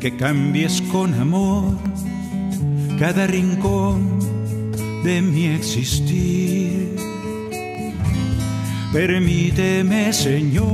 [0.00, 1.76] que cambies con amor
[2.98, 4.18] cada rincón
[5.04, 6.59] de mi existir.
[8.92, 10.66] Permíteme, Señor,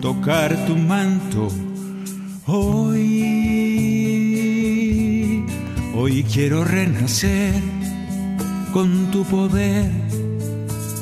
[0.00, 1.48] tocar tu manto
[2.46, 3.16] hoy.
[5.96, 7.52] Hoy quiero renacer
[8.72, 9.90] con tu poder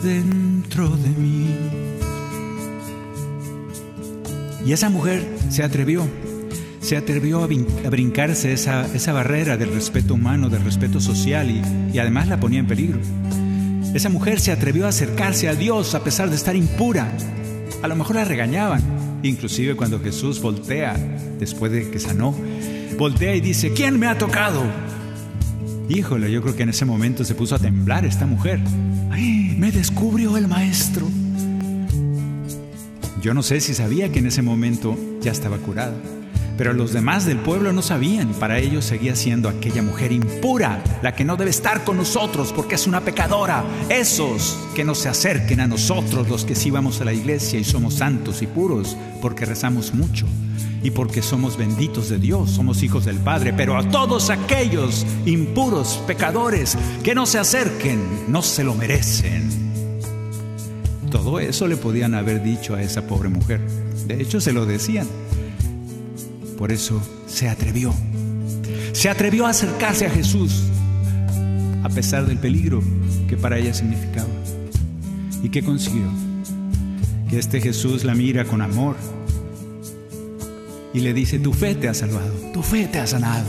[0.02, 1.54] dentro de mí.
[4.64, 6.08] Y esa mujer se atrevió,
[6.80, 7.46] se atrevió a,
[7.90, 11.60] brincarse esa, esa, barrera del respeto humano, del respeto social y,
[11.92, 13.00] y además la ponía en peligro.
[13.94, 17.12] Esa mujer se atrevió a acercarse a Dios a pesar de estar impura.
[17.80, 18.82] A lo mejor la regañaban,
[19.22, 20.96] inclusive cuando Jesús voltea
[21.38, 22.34] después de que sanó,
[22.98, 24.64] voltea y dice, ¿quién me ha tocado?
[25.88, 28.58] Híjole, yo creo que en ese momento se puso a temblar esta mujer.
[29.12, 31.08] ¡Ay, me descubrió el maestro!
[33.22, 35.94] Yo no sé si sabía que en ese momento ya estaba curada,
[36.56, 38.32] pero los demás del pueblo no sabían.
[38.34, 42.76] Para ellos seguía siendo aquella mujer impura, la que no debe estar con nosotros porque
[42.76, 43.64] es una pecadora.
[43.88, 47.64] Esos que no se acerquen a nosotros, los que sí vamos a la iglesia y
[47.64, 50.26] somos santos y puros porque rezamos mucho
[50.82, 56.02] y porque somos benditos de Dios, somos hijos del Padre, pero a todos aquellos impuros,
[56.06, 57.98] pecadores, que no se acerquen,
[58.28, 59.48] no se lo merecen.
[61.10, 63.60] Todo eso le podían haber dicho a esa pobre mujer.
[64.06, 65.06] De hecho, se lo decían.
[66.58, 67.94] Por eso se atrevió.
[68.92, 70.64] Se atrevió a acercarse a Jesús,
[71.82, 72.82] a pesar del peligro
[73.28, 74.28] que para ella significaba.
[75.42, 76.08] ¿Y qué consiguió?
[77.28, 78.96] Que este Jesús la mira con amor
[80.92, 83.46] y le dice, tu fe te ha salvado, tu fe te ha sanado.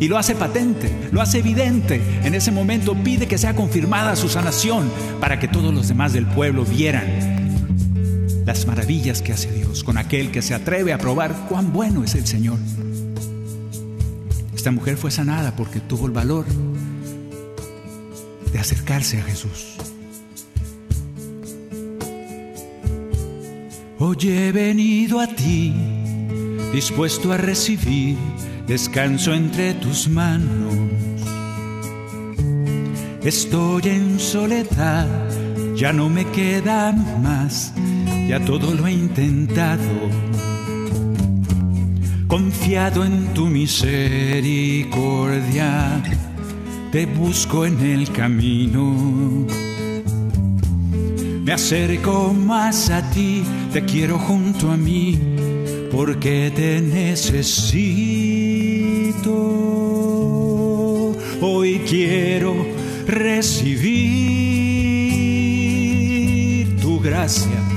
[0.00, 2.00] Y lo hace patente, lo hace evidente.
[2.22, 6.26] En ese momento pide que sea confirmada su sanación para que todos los demás del
[6.26, 7.27] pueblo vieran
[8.48, 12.14] las maravillas que hace Dios con aquel que se atreve a probar cuán bueno es
[12.14, 12.58] el Señor.
[14.54, 16.46] Esta mujer fue sanada porque tuvo el valor
[18.50, 19.76] de acercarse a Jesús.
[23.98, 25.74] Hoy he venido a ti
[26.72, 28.16] dispuesto a recibir
[28.66, 30.72] descanso entre tus manos.
[33.22, 35.06] Estoy en soledad,
[35.76, 37.74] ya no me queda más,
[38.28, 39.82] ya todo lo he intentado.
[42.26, 46.02] Confiado en tu misericordia,
[46.92, 49.46] te busco en el camino.
[51.42, 55.18] Me acerco más a ti, te quiero junto a mí,
[55.90, 57.46] porque te necesito.
[61.40, 62.54] Hoy quiero
[63.06, 63.88] recibir
[66.76, 67.67] tu gracia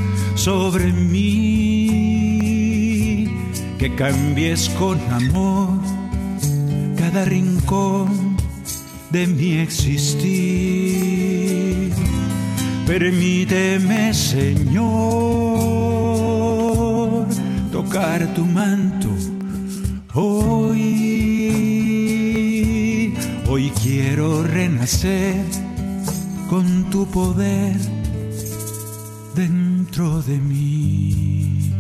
[0.44, 2.38] sobre mí,
[3.78, 5.80] que cambies con amor
[6.98, 8.36] cada rincón
[9.12, 10.32] de mi existir.
[12.88, 14.88] Permíteme, Señor,
[17.72, 19.10] tocar tu manto
[20.16, 20.82] hoy.
[23.48, 25.46] Hoy quiero renacer
[26.50, 27.91] con tu poder
[29.92, 31.74] dentro de mí.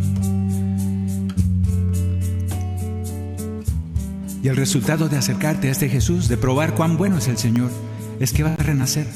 [4.43, 7.72] Y el resultado de acercarte a este Jesús, de probar cuán bueno es el Señor,
[8.20, 9.07] es que va a renacer.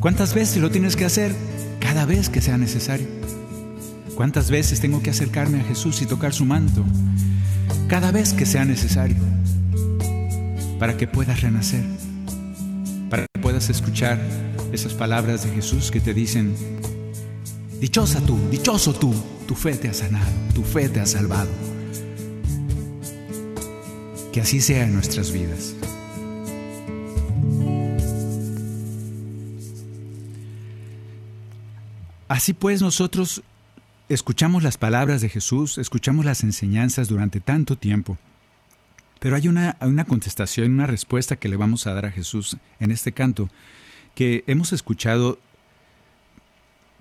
[0.00, 1.32] ¿Cuántas veces lo tienes que hacer?
[1.78, 3.06] Cada vez que sea necesario.
[4.16, 6.84] ¿Cuántas veces tengo que acercarme a Jesús y tocar su manto?
[7.86, 9.16] Cada vez que sea necesario
[10.80, 11.84] para que puedas renacer,
[13.08, 14.18] para que puedas escuchar
[14.72, 16.56] esas palabras de Jesús que te dicen,
[17.80, 19.14] dichosa tú, dichoso tú,
[19.46, 21.50] tu fe te ha sanado, tu fe te ha salvado.
[24.32, 25.74] Que así sea en nuestras vidas.
[32.28, 33.42] Así pues nosotros
[34.08, 38.18] escuchamos las palabras de Jesús, escuchamos las enseñanzas durante tanto tiempo.
[39.18, 42.90] Pero hay una, una contestación, una respuesta que le vamos a dar a Jesús en
[42.90, 43.48] este canto,
[44.14, 45.38] que hemos escuchado,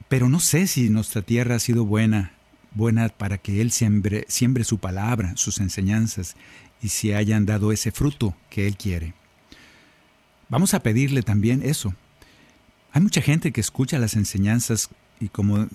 [0.08, 2.32] pero no sé si nuestra tierra ha sido buena,
[2.72, 4.26] buena para que Él siembre,
[4.64, 6.36] su palabra, sus enseñanzas,
[6.82, 9.14] y si hayan dado ese fruto que Él quiere.
[10.50, 11.94] Vamos a pedirle también eso.
[12.94, 14.90] Hay mucha gente que escucha las enseñanzas
[15.20, 15.68] y como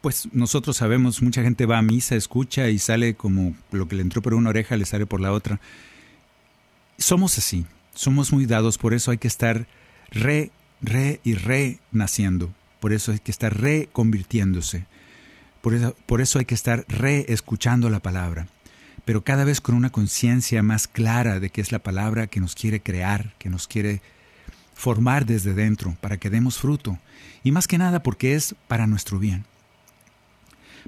[0.00, 4.02] pues nosotros sabemos, mucha gente va a misa, escucha y sale como lo que le
[4.02, 5.60] entró por una oreja le sale por la otra.
[6.96, 9.66] Somos así, somos muy dados, por eso hay que estar
[10.10, 10.50] re,
[10.80, 14.86] re y re naciendo, por eso hay que estar reconvirtiéndose,
[15.60, 18.46] por eso, por eso hay que estar re escuchando la palabra,
[19.04, 22.54] pero cada vez con una conciencia más clara de que es la palabra que nos
[22.54, 24.02] quiere crear, que nos quiere
[24.74, 26.98] formar desde dentro para que demos fruto,
[27.42, 29.44] y más que nada porque es para nuestro bien.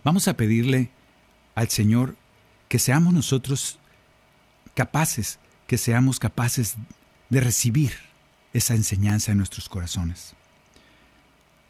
[0.04, 0.90] Vamos a pedirle
[1.54, 2.16] al Señor
[2.68, 3.78] que seamos nosotros
[4.74, 6.76] capaces, que seamos capaces
[7.28, 7.92] de recibir
[8.52, 10.34] esa enseñanza en nuestros corazones.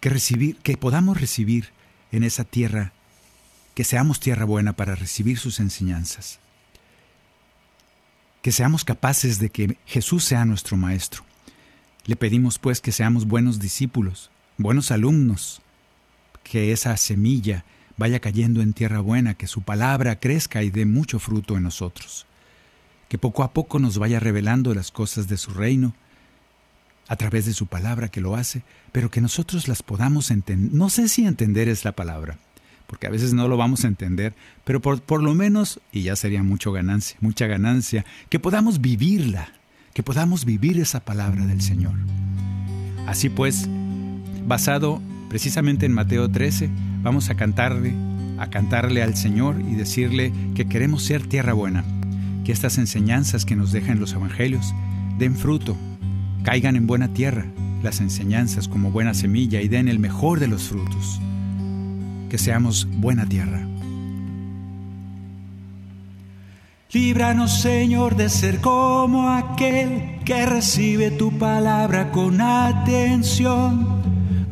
[0.01, 1.70] Que podamos recibir
[2.11, 2.92] en esa tierra
[3.74, 6.40] que seamos tierra buena para recibir sus enseñanzas.
[8.42, 11.24] Que seamos capaces de que Jesús sea nuestro Maestro.
[12.07, 15.62] Le pedimos pues que seamos buenos discípulos, buenos alumnos,
[16.42, 17.64] que esa semilla
[17.96, 22.26] vaya cayendo en tierra buena, que su palabra crezca y dé mucho fruto en nosotros,
[23.09, 25.94] que poco a poco nos vaya revelando las cosas de su reino,
[27.11, 30.72] a través de su palabra que lo hace, pero que nosotros las podamos entender.
[30.72, 32.38] No sé si entender es la palabra,
[32.86, 34.32] porque a veces no lo vamos a entender,
[34.64, 39.48] pero por, por lo menos, y ya sería mucho ganancia, mucha ganancia, que podamos vivirla,
[39.92, 41.94] que podamos vivir esa palabra del Señor.
[43.08, 43.66] Así pues,
[44.46, 46.70] basado precisamente en Mateo 13,
[47.02, 47.92] vamos a cantarle,
[48.38, 51.84] a cantarle al Señor y decirle que queremos ser tierra buena,
[52.44, 54.72] que estas enseñanzas que nos dejan los evangelios
[55.18, 55.76] den fruto
[56.43, 57.47] caigan en buena tierra
[57.82, 61.20] las enseñanzas como buena semilla y den el mejor de los frutos.
[62.28, 63.66] Que seamos buena tierra.
[66.93, 74.01] Líbranos, Señor, de ser como aquel que recibe tu palabra con atención.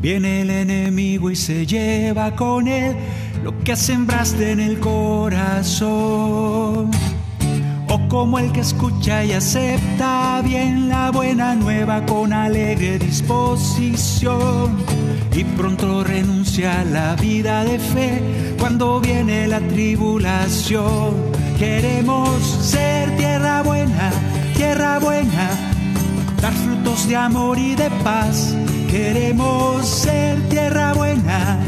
[0.00, 2.94] Viene el enemigo y se lleva con él
[3.42, 5.48] lo que sembraste en el corazón
[8.08, 14.76] como el que escucha y acepta bien la buena nueva con alegre disposición
[15.34, 18.22] y pronto renuncia a la vida de fe
[18.58, 21.14] cuando viene la tribulación.
[21.58, 24.10] Queremos ser tierra buena,
[24.56, 25.50] tierra buena,
[26.40, 28.56] dar frutos de amor y de paz.
[28.90, 31.58] Queremos ser tierra buena,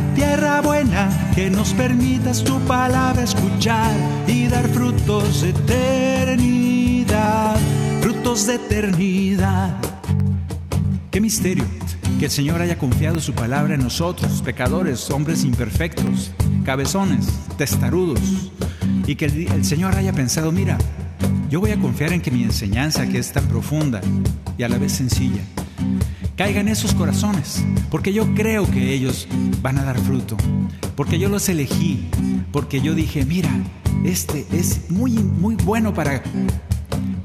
[1.40, 7.56] que nos permitas tu palabra escuchar y dar frutos de eternidad,
[8.02, 9.74] frutos de eternidad.
[11.10, 11.64] Qué misterio
[12.18, 16.30] que el Señor haya confiado su palabra en nosotros, pecadores, hombres imperfectos,
[16.62, 17.26] cabezones,
[17.56, 18.50] testarudos,
[19.06, 20.76] y que el, el Señor haya pensado, mira,
[21.48, 24.02] yo voy a confiar en que mi enseñanza, que es tan profunda
[24.58, 25.40] y a la vez sencilla,
[26.40, 29.28] caiga en esos corazones, porque yo creo que ellos
[29.60, 30.38] van a dar fruto,
[30.96, 32.08] porque yo los elegí,
[32.50, 33.50] porque yo dije, mira,
[34.04, 36.22] este es muy, muy bueno para,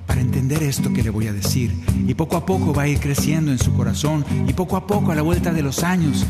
[0.06, 1.74] para entender esto que le voy a decir.
[2.06, 5.14] Y poco a poco va a ir creciendo en su corazón y poco a poco
[5.14, 6.26] a la vuelta de los años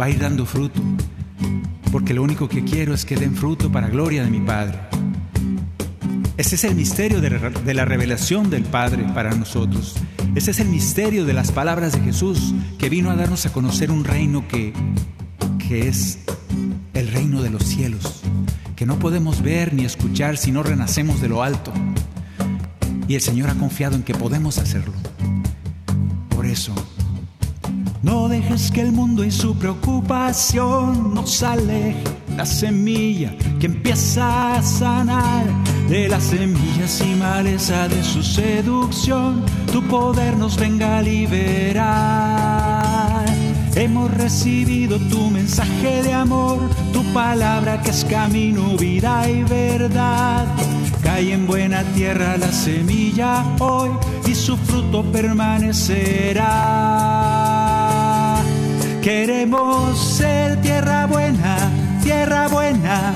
[0.00, 0.82] va a ir dando fruto,
[1.92, 4.97] porque lo único que quiero es que den fruto para gloria de mi Padre.
[6.38, 9.96] Ese es el misterio de, la revelación del Padre para nosotros.
[10.36, 13.90] Ese es el misterio de las palabras de Jesús que vino a darnos a conocer
[13.90, 14.72] un reino que,
[15.58, 16.20] que es
[16.94, 18.22] el reino de los cielos,
[18.76, 21.72] que no podemos ver ni escuchar si no renacemos de lo alto.
[23.08, 24.94] Y el Señor ha confiado en que podemos hacerlo.
[26.28, 26.72] Por eso,
[28.04, 32.04] no dejes que el mundo y su preocupación nos aleje
[32.36, 35.46] la semilla que empieza a sanar
[35.88, 39.42] de las semillas y maleza de su seducción.
[39.72, 42.48] Tu poder nos venga a liberar.
[43.74, 46.58] Hemos recibido tu mensaje de amor,
[46.92, 50.46] tu palabra que es camino, vida y verdad.
[51.02, 53.90] Cae en buena tierra la semilla hoy
[54.26, 56.48] y su fruto permanecerá.
[59.00, 61.56] Queremos ser tierra buena,
[62.02, 63.14] tierra buena,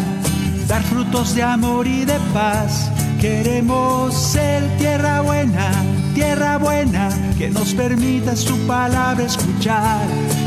[0.73, 2.91] dar frutos de amor y de paz.
[3.21, 5.71] Queremos ser tierra buena,
[6.15, 10.01] tierra buena, que nos permita su palabra escuchar.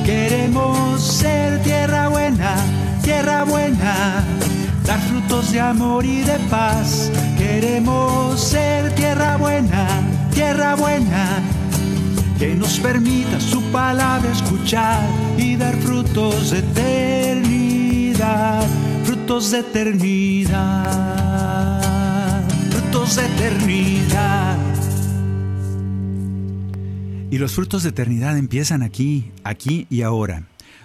[0.03, 2.55] Queremos ser tierra buena,
[3.03, 4.23] tierra buena,
[4.83, 7.11] dar frutos de amor y de paz.
[7.37, 9.87] Queremos ser tierra buena,
[10.33, 11.39] tierra buena,
[12.39, 15.03] que nos permita su palabra escuchar
[15.37, 18.65] y dar frutos de eternidad,
[19.25, 20.51] frutos de eternidad,
[22.69, 24.59] frutos de eternidad.
[27.31, 30.43] Y los frutos de eternidad empiezan aquí, aquí y ahora.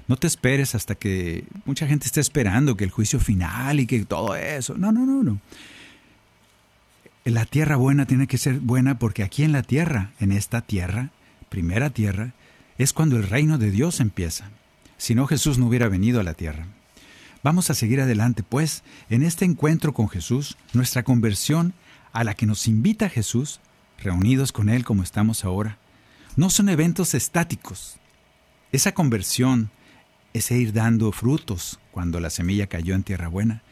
[0.09, 4.07] No te esperes hasta que mucha gente esté esperando que el juicio final y que
[4.07, 4.75] todo eso.
[4.79, 5.39] No, no, no, no.
[7.27, 11.11] La tierra buena tiene que ser buena porque aquí en la tierra, en esta tierra,
[11.51, 12.33] primera tierra,
[12.79, 14.49] es cuando el reino de Dios empieza.
[14.97, 16.69] Si no, Jesús no hubiera venido a la tierra.
[17.43, 21.73] Vamos a seguir adelante, pues, en este encuentro con Jesús, nuestra conversión
[22.13, 23.61] a la que nos invita Jesús,
[23.99, 25.79] reunidos con Él como estamos ahora,
[26.37, 27.97] no son eventos estáticos.
[28.73, 29.71] Esa conversión,
[30.35, 33.63] ese ir dando frutos cuando la semilla cayó en tierra buena,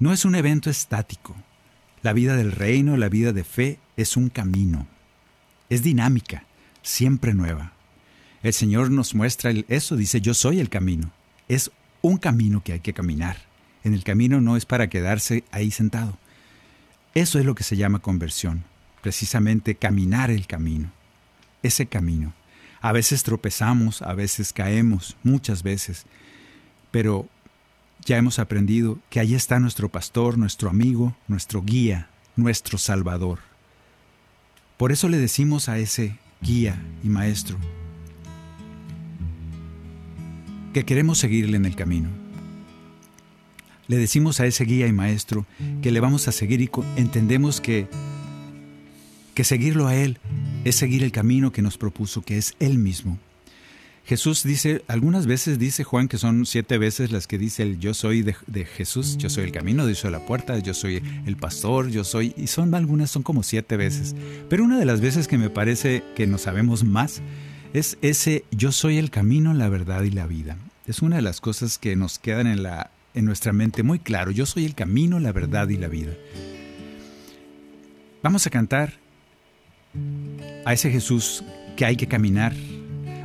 [0.00, 1.36] no es un evento estático.
[2.02, 4.88] La vida del reino, la vida de fe, es un camino.
[5.70, 6.44] Es dinámica,
[6.82, 7.72] siempre nueva.
[8.42, 11.12] El Señor nos muestra eso, dice, yo soy el camino.
[11.46, 11.70] Es
[12.02, 13.36] un camino que hay que caminar.
[13.84, 16.16] en el camino no es para quedarse ahí sentado.
[17.14, 18.62] Eso es lo que se llama conversión,
[19.00, 20.92] precisamente caminar el camino,
[21.64, 22.32] ese camino.
[22.80, 26.06] A veces tropezamos, a veces caemos, muchas veces,
[26.92, 27.28] pero
[28.04, 33.40] ya hemos aprendido que ahí está nuestro pastor, nuestro amigo, nuestro guía, nuestro salvador.
[34.76, 37.58] Por eso le decimos a ese guía y maestro
[40.72, 42.08] que queremos seguirle en el camino.
[43.88, 45.46] Le decimos a ese guía y maestro
[45.82, 47.88] que le vamos a seguir y entendemos que
[49.34, 50.18] que seguirlo a él
[50.64, 53.18] es seguir el camino que nos propuso, que es él mismo.
[54.04, 57.94] Jesús dice, algunas veces dice Juan que son siete veces las que dice el yo
[57.94, 61.88] soy de, Jesús, yo soy el camino, yo soy la puerta, yo soy el pastor,
[61.88, 64.16] yo soy, y son algunas, son como siete veces.
[64.48, 67.22] Pero una de las veces que me parece que no sabemos más
[67.72, 70.56] es ese yo soy el camino, la verdad y la vida.
[70.86, 74.30] Es una de las cosas que nos quedan en, la, en nuestra mente muy claro,
[74.30, 76.12] yo soy el camino, la verdad y la vida.
[78.22, 78.94] Vamos a cantar
[80.64, 81.44] a ese Jesús
[81.76, 82.54] que hay que caminar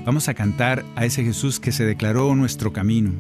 [0.08, 3.12] Vamos a cantar a ese Jesús que se declaró nuestro camino.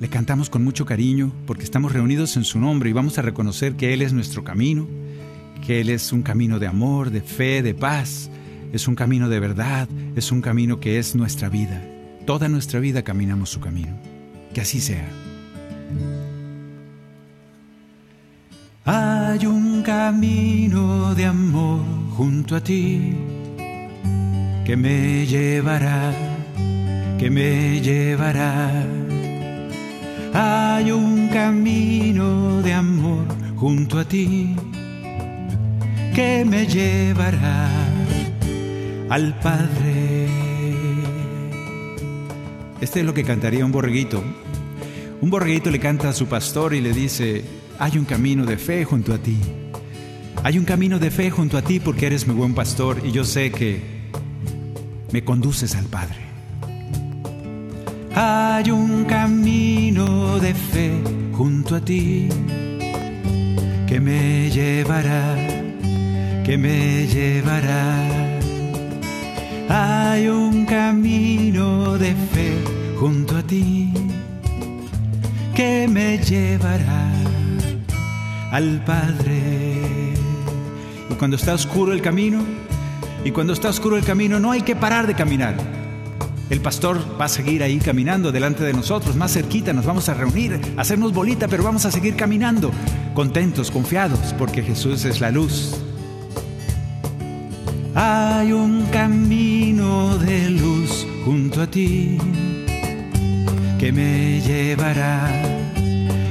[0.00, 3.74] Le cantamos con mucho cariño porque estamos reunidos en su nombre y vamos a reconocer
[3.74, 4.88] que Él es nuestro camino,
[5.66, 8.30] que Él es un camino de amor, de fe, de paz,
[8.72, 11.82] es un camino de verdad, es un camino que es nuestra vida.
[12.26, 13.92] Toda nuestra vida caminamos su camino.
[14.54, 15.06] Que así sea.
[18.84, 21.80] Hay un camino de amor
[22.16, 23.14] junto a ti
[24.64, 26.12] que me llevará,
[27.18, 28.86] que me llevará.
[30.32, 34.56] Hay un camino de amor junto a ti
[36.14, 37.91] que me llevará
[39.12, 40.26] al Padre.
[42.80, 44.24] Este es lo que cantaría un borreguito.
[45.20, 47.44] Un borreguito le canta a su pastor y le dice,
[47.78, 49.36] hay un camino de fe junto a ti.
[50.42, 53.26] Hay un camino de fe junto a ti porque eres mi buen pastor y yo
[53.26, 53.82] sé que
[55.12, 56.16] me conduces al Padre.
[58.14, 60.90] Hay un camino de fe
[61.34, 62.30] junto a ti
[63.86, 65.36] que me llevará,
[66.46, 68.11] que me llevará.
[69.74, 72.62] Hay un camino de fe
[73.00, 73.90] junto a ti
[75.54, 77.10] que me llevará
[78.50, 80.12] al Padre.
[81.08, 82.44] Y cuando está oscuro el camino,
[83.24, 85.56] y cuando está oscuro el camino no hay que parar de caminar.
[86.50, 90.12] El pastor va a seguir ahí caminando delante de nosotros, más cerquita, nos vamos a
[90.12, 92.70] reunir, hacernos bolita, pero vamos a seguir caminando,
[93.14, 95.74] contentos, confiados, porque Jesús es la luz.
[97.94, 102.16] Hay un camino de luz junto a ti
[103.78, 105.28] que me llevará,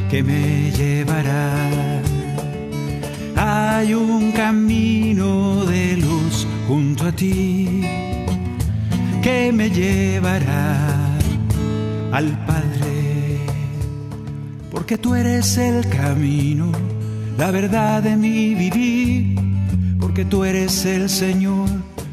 [0.10, 1.54] que me llevará.
[3.36, 7.82] Hay un camino de luz junto a ti
[9.22, 10.98] que me llevará
[12.12, 13.38] al Padre.
[14.72, 16.72] Porque tú eres el camino,
[17.38, 19.41] la verdad de mi vivir.
[20.12, 21.70] Porque tú eres el Señor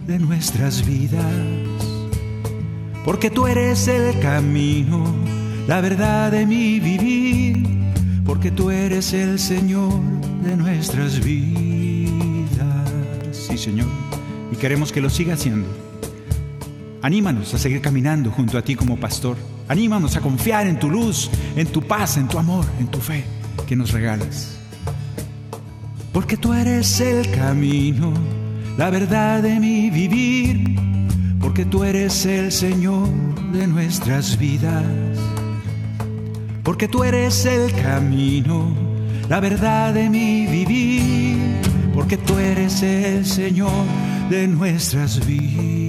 [0.06, 1.24] de nuestras vidas.
[3.04, 5.04] Porque tú eres el camino,
[5.66, 7.66] la verdad de mi vivir.
[8.24, 9.92] Porque tú eres el Señor
[10.44, 12.88] de nuestras vidas.
[13.32, 13.88] Sí, Señor
[14.52, 15.66] y queremos que lo siga haciendo.
[17.02, 19.36] Anímanos a seguir caminando junto a ti como pastor.
[19.66, 23.24] Anímanos a confiar en tu luz, en tu paz, en tu amor, en tu fe
[23.66, 24.57] que nos regalas.
[26.18, 28.12] Porque tú eres el camino,
[28.76, 30.76] la verdad de mi vivir.
[31.40, 33.08] Porque tú eres el Señor
[33.52, 34.82] de nuestras vidas.
[36.64, 38.74] Porque tú eres el camino,
[39.28, 41.38] la verdad de mi vivir.
[41.94, 43.84] Porque tú eres el Señor
[44.28, 45.87] de nuestras vidas.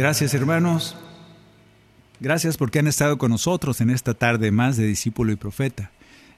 [0.00, 0.96] Gracias hermanos.
[2.20, 5.90] Gracias porque han estado con nosotros en esta tarde más de discípulo y profeta.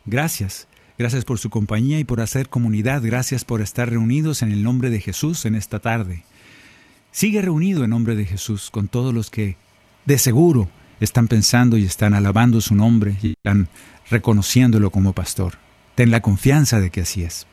[0.05, 0.67] Gracias.
[0.99, 3.03] Gracias por su compañía y por hacer comunidad.
[3.05, 6.25] Gracias por estar reunidos en el nombre de Jesús en esta tarde.
[7.13, 9.57] Sigue reunido en nombre de Jesús con todos los que
[10.07, 13.69] de seguro están pensando y están alabando su nombre y están
[14.11, 15.59] reconociéndolo como pastor.
[15.95, 17.47] Ten la confianza de que así es.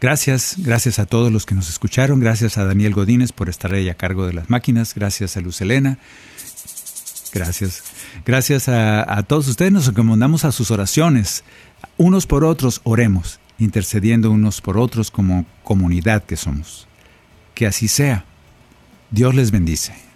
[0.00, 3.88] Gracias, gracias a todos los que nos escucharon, gracias a Daniel Godínez por estar ahí
[3.88, 5.98] a cargo de las máquinas, gracias a Luz Elena,
[7.32, 7.82] gracias,
[8.24, 11.42] gracias a, todos ustedes, nos encomendamos a sus oraciones,
[11.96, 16.86] unos por otros oremos intercediendo unos por otros como comunidad que somos.
[17.54, 18.24] Que así sea.
[19.10, 20.07] Dios les bendice.